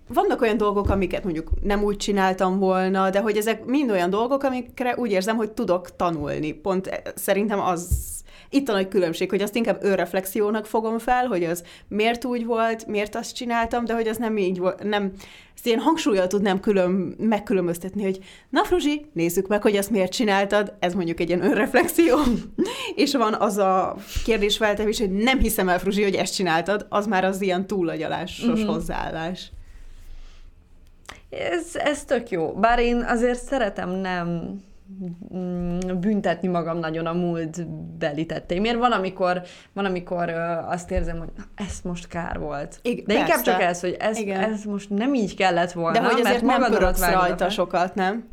[0.07, 4.43] Vannak olyan dolgok, amiket mondjuk nem úgy csináltam volna, de hogy ezek mind olyan dolgok,
[4.43, 6.53] amikre úgy érzem, hogy tudok tanulni.
[6.53, 8.11] Pont eh, szerintem az
[8.53, 12.87] itt a nagy különbség, hogy azt inkább önreflexiónak fogom fel, hogy az miért úgy volt,
[12.87, 15.11] miért azt csináltam, de hogy az nem így volt, nem,
[15.55, 20.73] ezt ilyen hangsúlyjal tudnám külön, megkülönböztetni, hogy na Fruzsi, nézzük meg, hogy ezt miért csináltad,
[20.79, 22.17] ez mondjuk egy ilyen önreflexió,
[22.95, 27.23] és van az a kérdésfeltevés, hogy nem hiszem el, Fruzsi, hogy ezt csináltad, az már
[27.25, 28.73] az ilyen túlagyalásos uh-huh.
[28.73, 29.51] hozzáállás.
[31.29, 32.53] Ez, ez tök jó.
[32.53, 34.59] Bár én azért szeretem nem
[35.99, 38.77] büntetni magam nagyon a múlt beli tetteimért.
[38.77, 39.41] Van, amikor,
[39.73, 40.29] van, amikor
[40.67, 42.79] azt érzem, hogy na, ez most kár volt.
[42.82, 43.43] Igen, De inkább persze.
[43.51, 44.41] csak ez, hogy ez, Igen.
[44.41, 48.27] ez most nem így kellett volna, De hogy azért mert nem rajta sokat, nem?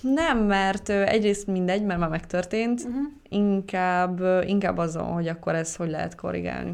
[0.00, 3.02] Nem, mert egyrészt mindegy, mert már megtörtént, Uh-huh.
[3.28, 6.72] inkább, inkább azon, hogy akkor ezt hogy lehet korrigálni.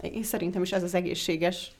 [0.00, 1.72] Én szerintem is ez az egészséges.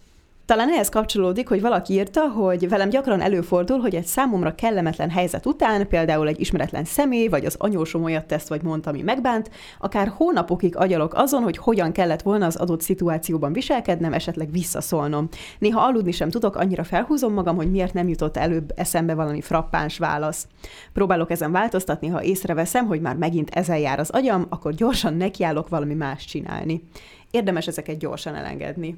[0.46, 5.46] Talán ehhez kapcsolódik, hogy valaki írta, hogy velem gyakran előfordul, hogy egy számomra kellemetlen helyzet
[5.46, 10.12] után, például egy ismeretlen személy, vagy az anyósom olyat tesz, vagy mondta, ami megbánt, akár
[10.16, 15.28] hónapokig agyalok azon, hogy hogyan kellett volna az adott szituációban viselkednem, esetleg visszaszólnom.
[15.58, 19.98] Néha aludni sem tudok, annyira felhúzom magam, hogy miért nem jutott előbb eszembe valami frappáns
[19.98, 20.46] válasz.
[20.92, 25.68] Próbálok ezen változtatni, ha észreveszem, hogy már megint ezen jár az agyam, akkor gyorsan nekiállok
[25.68, 26.82] valami más csinálni.
[27.32, 28.96] Érdemes ezeket gyorsan elengedni.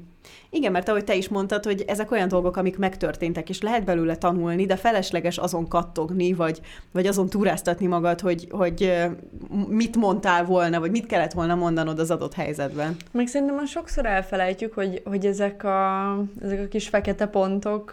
[0.49, 4.15] Igen, mert ahogy te is mondtad, hogy ezek olyan dolgok, amik megtörténtek, és lehet belőle
[4.15, 8.93] tanulni, de felesleges azon kattogni, vagy, vagy azon túráztatni magad, hogy, hogy
[9.67, 12.95] mit mondtál volna, vagy mit kellett volna mondanod az adott helyzetben.
[13.11, 17.91] Meg szerintem azt sokszor elfelejtjük, hogy, hogy ezek, a, ezek a kis fekete pontok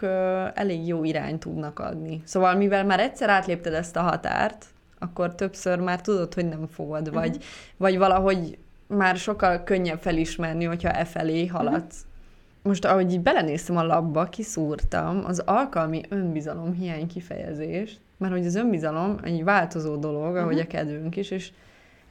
[0.53, 2.21] elég jó irányt tudnak adni.
[2.25, 4.65] Szóval mivel már egyszer átlépted ezt a határt,
[4.99, 7.39] akkor többször már tudod, hogy nem fogod, vagy, Mhm.
[7.77, 8.57] vagy valahogy
[8.95, 12.05] már sokkal könnyebb felismerni, hogyha e felé haladsz.
[12.61, 18.55] Most, ahogy így belenéztem a labba, kiszúrtam az alkalmi önbizalom hiány kifejezést, mert hogy az
[18.55, 20.63] önbizalom egy változó dolog, ahogy Mhm.
[20.63, 21.51] a kedvünk is, és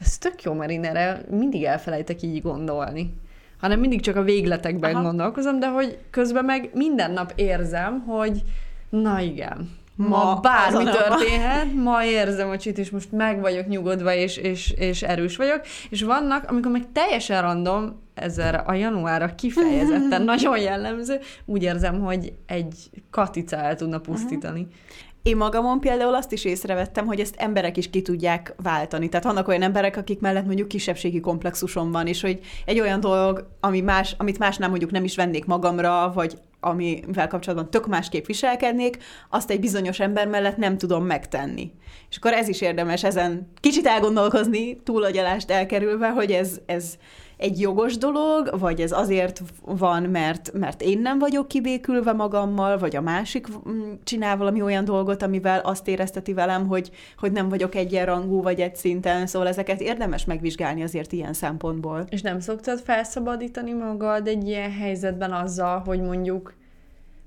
[0.01, 3.14] Ez tök jó, mert én erre mindig elfelejtek így gondolni.
[3.61, 5.03] Hanem mindig csak a végletekben Aha.
[5.03, 8.42] gondolkozom, de hogy közben meg minden nap érzem, hogy
[8.88, 14.15] na igen, ma, ma bármi történhet, ma érzem a csit, és most meg vagyok nyugodva,
[14.15, 15.61] és, és, és erős vagyok.
[15.91, 22.33] És vannak, amikor meg teljesen random, ezzel a januárra kifejezetten nagyon jellemző, úgy érzem, hogy
[22.47, 24.61] egy katica el tudna pusztítani.
[24.61, 24.75] Uh-huh.
[25.23, 29.09] Én magamon például azt is észrevettem, hogy ezt emberek is ki tudják váltani.
[29.09, 33.49] Tehát vannak olyan emberek, akik mellett mondjuk kisebbségi komplexusom van, és hogy egy olyan dolog,
[33.61, 38.98] ami más, amit másnál mondjuk nem is vennék magamra, vagy amivel kapcsolatban tök másképp viselkednék,
[39.31, 41.72] azt egy bizonyos ember mellett nem tudom megtenni.
[42.11, 46.96] És akkor ez is érdemes ezen kicsit elgondolkozni, túlagyalást elkerülve, hogy ez, ez
[47.43, 52.97] egy jogos dolog, vagy ez azért van, mert, mert én nem vagyok kibékülve magammal, vagy
[52.97, 57.75] a másik mm, csinál valami olyan dolgot, amivel azt érezteti velem, hogy, hogy nem vagyok
[57.75, 62.05] egyenrangú, vagy egy szinten, szóval ezeket érdemes megvizsgálni azért ilyen szempontból.
[62.09, 66.55] És nem szoktad felszabadítani magad egy ilyen helyzetben azzal, hogy mondjuk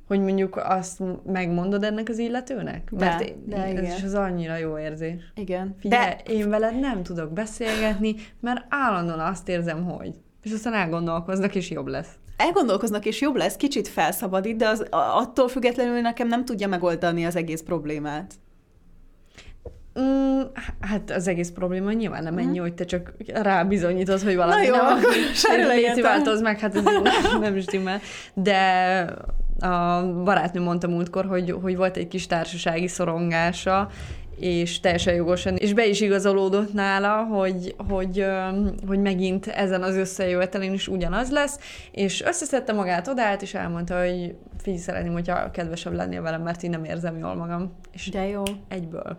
[0.07, 2.89] hogy mondjuk azt megmondod ennek az illetőnek?
[2.91, 3.83] De, Mert én, de ez igen.
[3.83, 5.31] is az annyira jó érzés.
[5.35, 5.75] Igen.
[5.79, 6.31] Figyelj, de...
[6.31, 10.13] én veled nem tudok beszélgetni, mert állandóan azt érzem, hogy.
[10.43, 12.09] És aztán elgondolkoznak, és jobb lesz.
[12.37, 17.35] Elgondolkoznak, és jobb lesz, kicsit felszabadít, de az, attól függetlenül nekem nem tudja megoldani az
[17.35, 18.33] egész problémát.
[19.99, 20.41] Mm,
[20.79, 22.61] hát az egész probléma nyilván nem ennyi, mm.
[22.61, 27.39] hogy te csak rábizonyítod, hogy valami Na jó, nem, akkor változ meg, hát ez nem,
[27.39, 27.99] nem stimmel.
[28.33, 29.07] De
[29.59, 33.89] a barátnő mondta múltkor, hogy, hogy volt egy kis társasági szorongása,
[34.39, 38.25] és teljesen jogosan, és be is igazolódott nála, hogy, hogy,
[38.87, 41.59] hogy megint ezen az összejövetelén is ugyanaz lesz,
[41.91, 46.69] és összeszedte magát odállt, és elmondta, hogy figyelj, szeretném, hogyha kedvesebb lennél velem, mert én
[46.69, 47.73] nem érzem jól magam.
[47.91, 48.43] És De jó.
[48.67, 49.17] Egyből.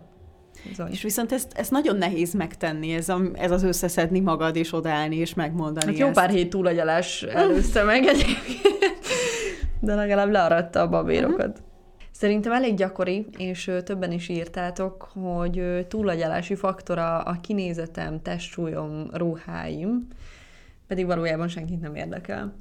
[0.67, 0.91] Bizony.
[0.91, 5.15] És viszont ezt, ezt nagyon nehéz megtenni, ez, a, ez az összeszedni magad, és odállni,
[5.15, 6.15] és megmondani hát jó ezt.
[6.15, 8.96] pár hét túlagyalás előzte meg egyébként,
[9.87, 11.47] de legalább learatta a babérokat.
[11.47, 11.65] Uh-huh.
[12.11, 20.07] Szerintem elég gyakori, és többen is írtátok, hogy túlagyalási faktora a kinézetem, testsúlyom, ruháim,
[20.87, 22.53] pedig valójában senkit nem érdekel.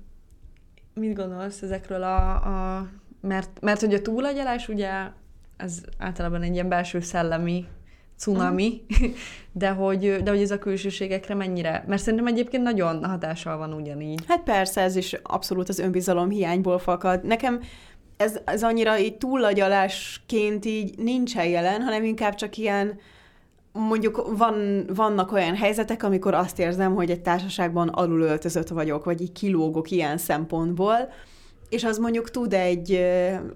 [0.95, 2.35] Mit gondolsz ezekről a...
[2.35, 2.89] a
[3.21, 4.91] mert, mert hogy a túlagyalás ugye
[5.57, 7.67] ez általában egy ilyen belső szellemi
[8.19, 9.11] cunami, uh-huh.
[9.53, 14.25] de hogy, de hogy ez a külsőségekre mennyire, mert szerintem egyébként nagyon hatással van ugyanígy.
[14.29, 17.25] Hát persze, ez is abszolút az önbizalom hiányból fakad.
[17.25, 17.61] Nekem
[18.17, 22.99] ez, ez annyira így túllagyalásként így nincsen jelen, hanem inkább csak ilyen,
[23.73, 29.33] mondjuk van, vannak olyan helyzetek, amikor azt érzem, hogy egy társaságban alulöltözött vagyok, vagy így
[29.33, 30.97] kilógok ilyen szempontból,
[31.69, 33.07] és az mondjuk tud egy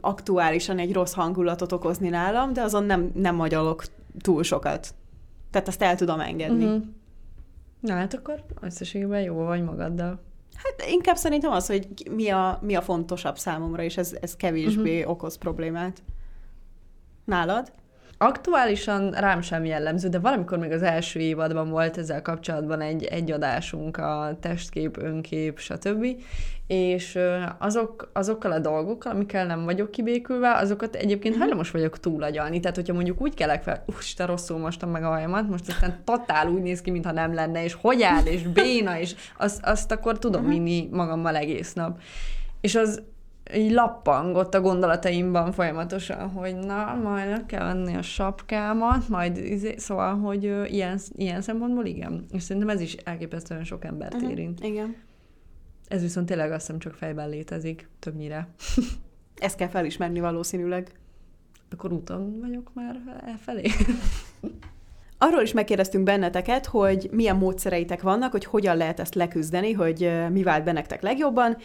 [0.00, 3.82] aktuálisan egy rossz hangulatot okozni nálam, de azon nem, nem magyalok
[4.20, 4.94] túl sokat.
[5.50, 6.64] Tehát azt el tudom engedni.
[6.64, 6.82] Uh-huh.
[7.80, 10.20] Na hát akkor összességében jó vagy magaddal.
[10.54, 14.98] Hát inkább szerintem az, hogy mi a, mi a fontosabb számomra, és ez, ez kevésbé
[14.98, 15.10] uh-huh.
[15.10, 16.02] okoz problémát.
[17.24, 17.72] Nálad?
[18.22, 23.30] Aktuálisan rám sem jellemző, de valamikor még az első évadban volt ezzel kapcsolatban egy, egy
[23.30, 26.06] adásunk, a testkép, önkép, stb.
[26.66, 27.18] És
[27.58, 31.42] azok, azokkal a dolgokkal, amikkel nem vagyok kibékülve, azokat egyébként mhm.
[31.42, 32.60] hajlamos vagyok túlagyalni.
[32.60, 33.84] Tehát, hogyha mondjuk úgy kelek fel,
[34.16, 37.64] te rosszul mostam meg a hajamat, most aztán totál úgy néz ki, mintha nem lenne,
[37.64, 40.50] és hogy áll, és béna, és azt, azt akkor tudom mhm.
[40.50, 42.00] vinni magammal egész nap.
[42.60, 43.02] És az
[43.54, 49.74] így lappangott a gondolataimban folyamatosan, hogy na, majd le kell venni a sapkámat, majd izé,
[49.76, 52.24] szóval, hogy ö, ilyen, ilyen szempontból igen.
[52.32, 54.30] És szerintem ez is elképesztően sok embert uh-huh.
[54.30, 54.64] érint.
[54.64, 54.96] Igen.
[55.88, 58.48] Ez viszont tényleg azt hiszem csak fejben létezik, többnyire.
[59.36, 60.92] Ezt kell felismerni valószínűleg.
[61.70, 63.70] Akkor úton vagyok már elfelé.
[65.22, 70.42] Arról is megkérdeztünk benneteket, hogy milyen módszereitek vannak, hogy hogyan lehet ezt leküzdeni, hogy mi
[70.42, 71.56] vált bennektek legjobban.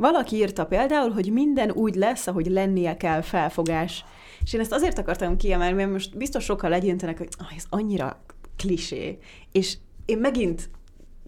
[0.00, 4.04] Valaki írta például, hogy minden úgy lesz, ahogy lennie kell felfogás.
[4.42, 8.20] És én ezt azért akartam kiemelni, mert most biztos sokkal legyintenek, hogy ah, ez annyira
[8.56, 9.18] klisé.
[9.52, 10.70] És én megint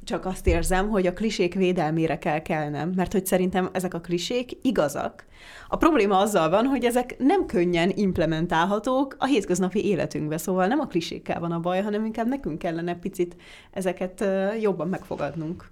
[0.04, 4.50] csak azt érzem, hogy a klisék védelmére kell kelnem, mert hogy szerintem ezek a klisék
[4.62, 5.24] igazak.
[5.68, 10.86] A probléma azzal van, hogy ezek nem könnyen implementálhatók a hétköznapi életünkbe, szóval nem a
[10.86, 13.36] klisékkel van a baj, hanem inkább nekünk kellene picit
[13.70, 14.24] ezeket
[14.60, 15.70] jobban megfogadnunk.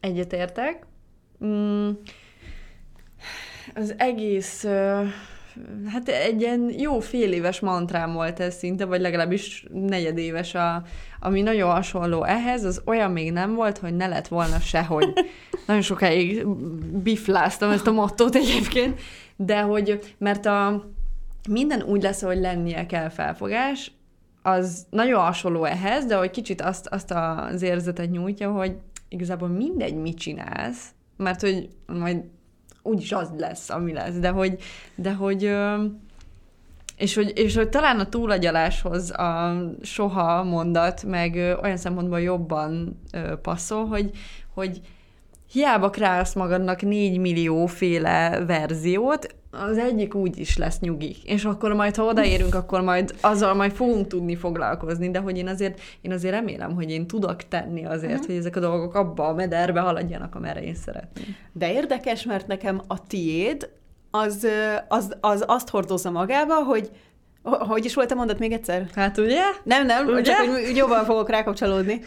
[0.00, 0.86] Egyetértek.
[1.44, 1.90] Mm
[3.74, 4.66] az egész,
[5.86, 10.82] hát egy ilyen jó fél éves mantrám volt ez szinte, vagy legalábbis negyedéves, a,
[11.20, 15.12] ami nagyon hasonló ehhez, az olyan még nem volt, hogy ne lett volna sehogy.
[15.66, 16.46] nagyon sokáig
[17.02, 19.00] bifláztam ezt a mottót egyébként,
[19.36, 20.84] de hogy, mert a
[21.48, 23.92] minden úgy lesz, hogy lennie kell felfogás,
[24.42, 28.76] az nagyon hasonló ehhez, de hogy kicsit azt, azt az érzetet nyújtja, hogy
[29.08, 32.24] igazából mindegy, mit csinálsz, mert hogy majd
[32.88, 34.58] úgyis az lesz, ami lesz, de hogy,
[34.94, 35.50] de hogy
[36.96, 43.00] és hogy, és hogy talán a túlagyaláshoz a soha mondat, meg olyan szempontból jobban
[43.42, 44.10] passzol, hogy,
[44.54, 44.80] hogy
[45.52, 51.16] hiába kreálsz magadnak négy millió féle verziót, az egyik úgy is lesz nyugi.
[51.24, 55.48] És akkor majd, ha odaérünk, akkor majd azzal majd fogunk tudni foglalkozni, de hogy én
[55.48, 58.26] azért, én azért remélem, hogy én tudok tenni azért, uh-huh.
[58.26, 61.36] hogy ezek a dolgok abba a mederbe haladjanak, amerre én szeretném.
[61.52, 63.70] De érdekes, mert nekem a tiéd
[64.10, 64.46] az,
[64.88, 66.90] az, az azt hordozza magába, hogy
[67.42, 68.86] hogy is volt a mondat még egyszer?
[68.94, 69.40] Hát ugye?
[69.62, 70.22] Nem, nem, ugye?
[70.22, 72.00] csak hogy jobban fogok rákapcsolódni.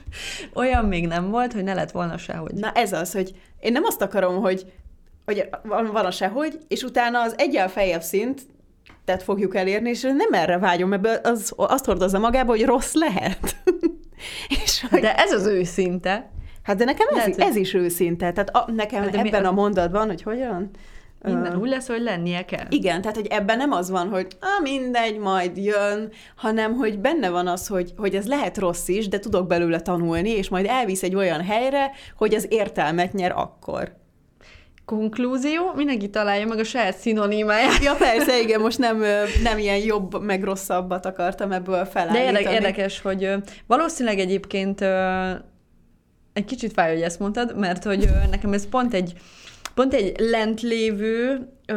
[0.54, 2.52] Olyan még nem volt, hogy ne lett volna sehogy.
[2.54, 4.72] Na ez az, hogy én nem azt akarom, hogy,
[5.28, 8.40] hogy van, van a sehogy, és utána az egyel feljebb szint,
[9.04, 13.56] tehát fogjuk elérni, és nem erre vágyom, mert az, azt hordozza magába, hogy rossz lehet.
[14.64, 15.00] és hogy...
[15.00, 16.30] De ez az őszinte.
[16.62, 18.32] Hát de nekem ez, lehet, ez is őszinte.
[18.32, 20.70] Tehát a, nekem hát ebben mi, a mondatban, hogy hogyan...
[21.22, 22.66] Minden uh, úgy lesz, hogy lennie kell.
[22.68, 27.30] Igen, tehát hogy ebben nem az van, hogy ah, mindegy, majd jön, hanem hogy benne
[27.30, 31.02] van az, hogy, hogy ez lehet rossz is, de tudok belőle tanulni, és majd elvisz
[31.02, 33.96] egy olyan helyre, hogy az értelmet nyer akkor.
[34.88, 37.82] Konklúzió, mindenki találja meg a saját szinonimáját.
[37.82, 39.04] Ja persze, igen, most nem,
[39.42, 42.44] nem ilyen jobb, meg rosszabbat akartam ebből felállítani.
[42.44, 43.34] De érdekes, hogy
[43.66, 44.80] valószínűleg egyébként
[46.32, 49.12] egy kicsit fáj, hogy ezt mondtad, mert hogy nekem ez pont egy
[49.74, 51.76] pont egy lent lévő ö,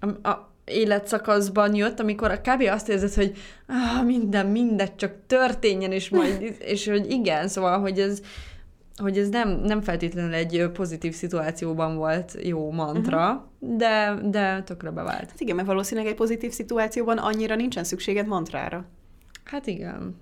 [0.00, 2.62] a, a életszakaszban jött, amikor a kb.
[2.70, 3.32] azt érzed, hogy
[3.66, 8.20] ah, minden, mindegy, csak történjen, és majd, és hogy igen, szóval, hogy ez,
[9.00, 13.76] hogy ez nem, nem feltétlenül egy pozitív szituációban volt jó mantra, uh-huh.
[13.76, 15.30] de, de tökre bevált.
[15.30, 18.84] Hát igen, mert valószínűleg egy pozitív szituációban annyira nincsen szükséged mantrára.
[19.44, 20.16] Hát igen.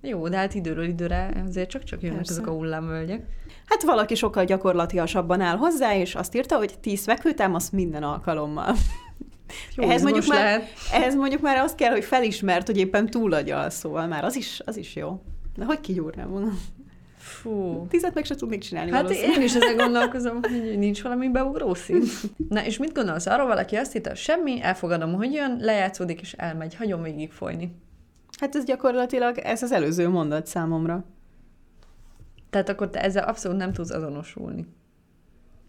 [0.00, 2.32] Jó, de hát időről időre azért csak-csak jönnek Persze.
[2.32, 3.26] ezek a hullámvölgyek.
[3.66, 8.74] Hát valaki sokkal gyakorlatiasabban áll hozzá, és azt írta, hogy tíz fekvőtámasz minden alkalommal.
[9.76, 10.68] Jó, ehhez, mondjuk már, lehet.
[10.92, 14.76] ehhez mondjuk már azt kell, hogy felismert, hogy éppen túlagyal, szóval már az is, az
[14.76, 15.22] is jó.
[15.56, 16.50] De hogy kigyúrnám volna?
[17.22, 17.86] Fú.
[17.88, 22.02] Tízet meg se tudnék csinálni Hát én is ezen gondolkozom, hogy nincs valami beugró szín.
[22.48, 23.26] Na, és mit gondolsz?
[23.26, 27.74] Arról valaki azt hitte, semmi, elfogadom, hogy jön, lejátszódik és elmegy, hagyom végig folyni.
[28.40, 31.04] Hát ez gyakorlatilag, ez az előző mondat számomra.
[32.50, 34.66] Tehát akkor te ezzel abszolút nem tudsz azonosulni.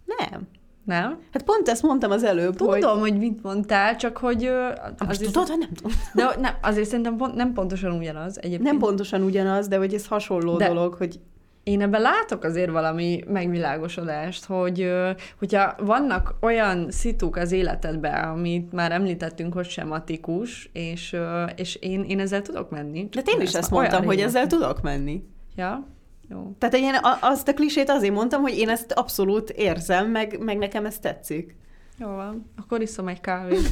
[0.06, 0.48] Nem.
[0.86, 1.20] Nem?
[1.32, 4.50] Hát pont ezt mondtam az előbb, Tudom, hogy, hogy mit mondtál, csak hogy...
[4.98, 5.92] Azért tudod, vagy nem tudom?
[6.14, 8.64] De nem, azért szerintem pont, nem pontosan ugyanaz egyébként.
[8.64, 11.20] Nem pontosan ugyanaz, de hogy ez hasonló de dolog, hogy...
[11.64, 14.92] Én ebben látok azért valami megvilágosodást, hogy
[15.40, 21.16] hogyha vannak olyan szituk az életedben, amit már említettünk, hogy sematikus, és,
[21.56, 23.08] és én, én ezzel tudok menni.
[23.12, 25.24] De én is ezt mondtam, hogy ezzel tudok menni.
[25.56, 25.88] Ja?
[26.30, 26.56] Jó.
[26.58, 30.86] Tehát én azt a klisét azért mondtam, hogy én ezt abszolút érzem, meg, meg nekem
[30.86, 31.56] ez tetszik.
[31.98, 33.70] Jó van, akkor iszom egy kávét.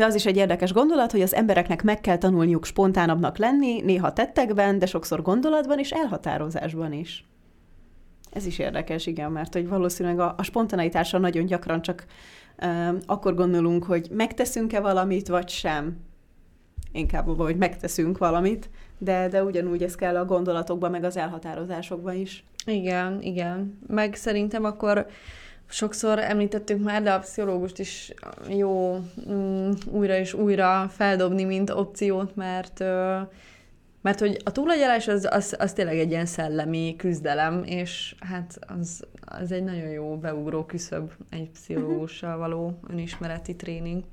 [0.00, 4.12] De az is egy érdekes gondolat, hogy az embereknek meg kell tanulniuk spontánabbnak lenni, néha
[4.12, 7.24] tettekben, de sokszor gondolatban és elhatározásban is.
[8.30, 12.06] Ez is érdekes, igen, mert hogy valószínűleg a, a spontaneitásra nagyon gyakran csak
[12.62, 15.96] uh, akkor gondolunk, hogy megteszünk-e valamit, vagy sem
[16.92, 22.14] inkább abban, hogy megteszünk valamit, de, de ugyanúgy ez kell a gondolatokban, meg az elhatározásokban
[22.14, 22.44] is.
[22.64, 23.78] Igen, igen.
[23.86, 25.06] Meg szerintem akkor
[25.70, 28.12] sokszor említettük már, de a pszichológust is
[28.48, 28.98] jó
[29.30, 32.84] mm, újra és újra feldobni, mint opciót, mert
[34.02, 39.06] mert hogy a túlagyalás az, az, az tényleg egy ilyen szellemi küzdelem, és hát az,
[39.20, 44.04] az egy nagyon jó beugró küszöb egy pszichológussal való önismereti tréning.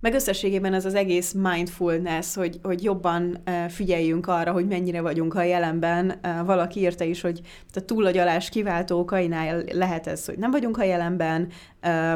[0.00, 5.42] Meg összességében ez az egész mindfulness, hogy, hogy jobban figyeljünk arra, hogy mennyire vagyunk a
[5.42, 6.20] jelenben.
[6.44, 7.40] Valaki írta is, hogy
[7.74, 11.48] a túlagyalás kiváltó okainál lehet ez, hogy nem vagyunk a jelenben,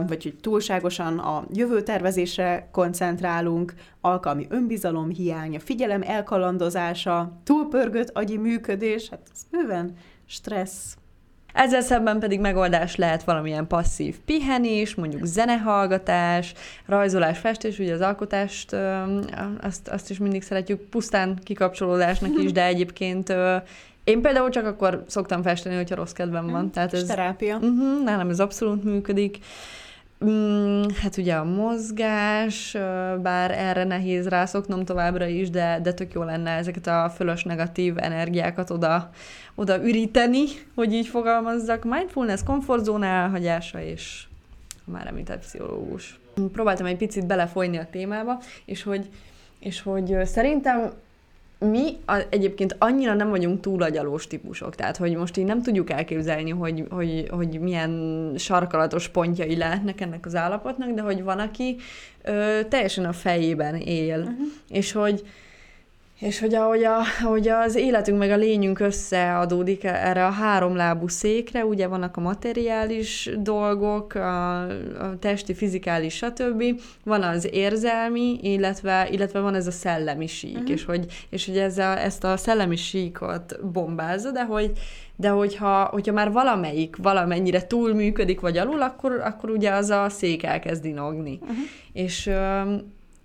[0.06, 9.08] vagy hogy túlságosan a jövő tervezésre koncentrálunk, alkalmi önbizalom hiánya, figyelem elkalandozása, túlpörgött agyi működés,
[9.08, 9.94] hát ez bőven
[10.26, 10.96] stressz,
[11.52, 16.54] ezzel szemben pedig megoldás lehet valamilyen passzív pihenés, mondjuk zenehallgatás,
[16.86, 18.76] rajzolás, festés, ugye az alkotást,
[19.60, 23.32] azt, azt is mindig szeretjük pusztán kikapcsolódásnak is, de egyébként
[24.04, 26.70] én például csak akkor szoktam festeni, hogyha rossz kedvem van.
[26.70, 27.56] Tehát ez, terápia.
[27.56, 29.38] Uh-huh, nálam ez abszolút működik.
[30.24, 32.76] Mm, hát ugye a mozgás,
[33.22, 37.94] bár erre nehéz rászoknom továbbra is, de, de tök jó lenne ezeket a fölös negatív
[37.98, 39.10] energiákat oda,
[39.54, 40.44] oda üríteni,
[40.74, 41.84] hogy így fogalmazzak.
[41.84, 44.24] Mindfulness, komfortzóna elhagyása és
[44.84, 46.18] már említett pszichológus.
[46.52, 49.08] próbáltam egy picit belefolyni a témába, és hogy,
[49.58, 50.92] és hogy szerintem
[51.70, 56.50] mi a, egyébként annyira nem vagyunk túlagyalós típusok, tehát hogy most így nem tudjuk elképzelni,
[56.50, 61.76] hogy, hogy, hogy milyen sarkalatos pontjai lehetnek ennek az állapotnak, de hogy van, aki
[62.22, 64.46] ö, teljesen a fejében él, uh-huh.
[64.68, 65.22] és hogy
[66.22, 71.64] és hogy ahogy, a, ahogy az életünk meg a lényünk összeadódik erre a háromlábú székre,
[71.64, 74.60] ugye vannak a materiális dolgok, a,
[74.98, 76.64] a testi, fizikális, stb.
[77.04, 80.70] Van az érzelmi, illetve, illetve van ez a szellemi sík, uh-huh.
[80.70, 84.72] és hogy, és hogy ez a, ezt a szellemi síkot bombázza, de hogy,
[85.16, 90.08] de hogyha, hogyha már valamelyik valamennyire túl működik, vagy alul, akkor, akkor ugye az a
[90.08, 91.38] szék elkezd dinogni.
[91.42, 91.56] Uh-huh.
[91.92, 92.30] És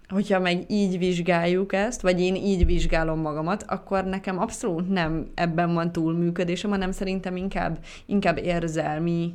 [0.10, 5.74] hogyha meg így vizsgáljuk ezt, vagy én így vizsgálom magamat, akkor nekem abszolút nem ebben
[5.74, 9.34] van túlműködésem, hanem szerintem inkább, inkább érzelmi,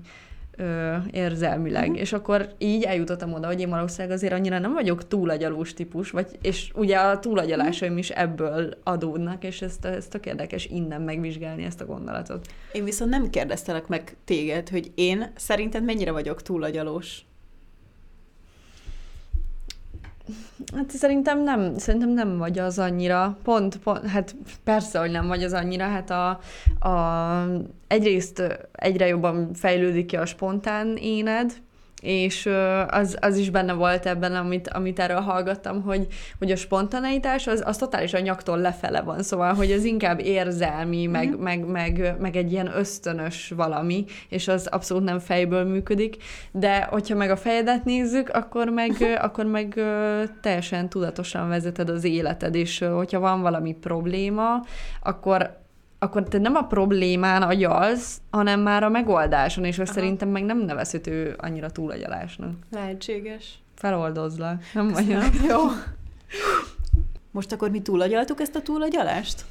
[0.57, 1.83] ö, érzelmileg.
[1.83, 2.01] Uh-huh.
[2.01, 6.39] És akkor így eljutottam oda, hogy én valószínűleg azért annyira nem vagyok túlagyalós típus, vagy,
[6.43, 11.81] és ugye a túlagyalásaim is ebből adódnak, és ezt, ez tök érdekes innen megvizsgálni ezt
[11.81, 12.47] a gondolatot.
[12.73, 17.25] Én viszont nem kérdeztelek meg téged, hogy én szerinted mennyire vagyok túlagyalós?
[20.77, 23.39] Hát szerintem nem, szerintem nem vagy az annyira.
[23.43, 26.29] Pont, pont, hát persze, hogy nem vagy az annyira, hát a,
[26.89, 27.47] a,
[27.87, 28.43] egyrészt
[28.73, 31.53] egyre jobban fejlődik ki a spontán éned,
[32.03, 32.49] és
[32.89, 36.07] az, az is benne volt ebben, amit, amit erről hallgattam, hogy,
[36.39, 41.29] hogy a spontaneitás az, az totálisan nyaktól lefele van, szóval, hogy az inkább érzelmi, meg,
[41.29, 41.43] mm-hmm.
[41.43, 46.17] meg, meg, meg egy ilyen ösztönös valami, és az abszolút nem fejből működik,
[46.53, 48.93] de hogyha meg a fejedet nézzük, akkor meg,
[49.27, 49.81] akkor meg
[50.41, 54.65] teljesen tudatosan vezeted az életed, és hogyha van valami probléma,
[55.03, 55.62] akkor
[56.03, 60.59] akkor te nem a problémán agyalsz, hanem már a megoldáson, és azt szerintem meg nem
[60.59, 62.53] nevezhető annyira túlagyalásnak.
[62.71, 63.59] Lehetséges.
[63.75, 64.63] Feloldozlak.
[64.75, 65.23] Nem vagyok.
[65.49, 65.59] Jó.
[67.31, 69.45] Most akkor mi túlagyaltuk ezt a túlagyalást?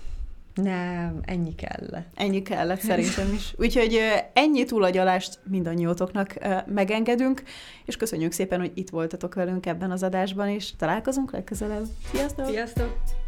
[0.53, 2.07] Nem, ennyi kellett.
[2.15, 3.53] Ennyi kellett szerintem is.
[3.57, 3.99] Úgyhogy
[4.33, 6.33] ennyi túlagyalást mindannyiótoknak
[6.65, 7.43] megengedünk,
[7.85, 11.85] és köszönjük szépen, hogy itt voltatok velünk ebben az adásban, és találkozunk legközelebb.
[12.11, 12.45] Sziasztok!
[12.45, 13.20] Sziasztok!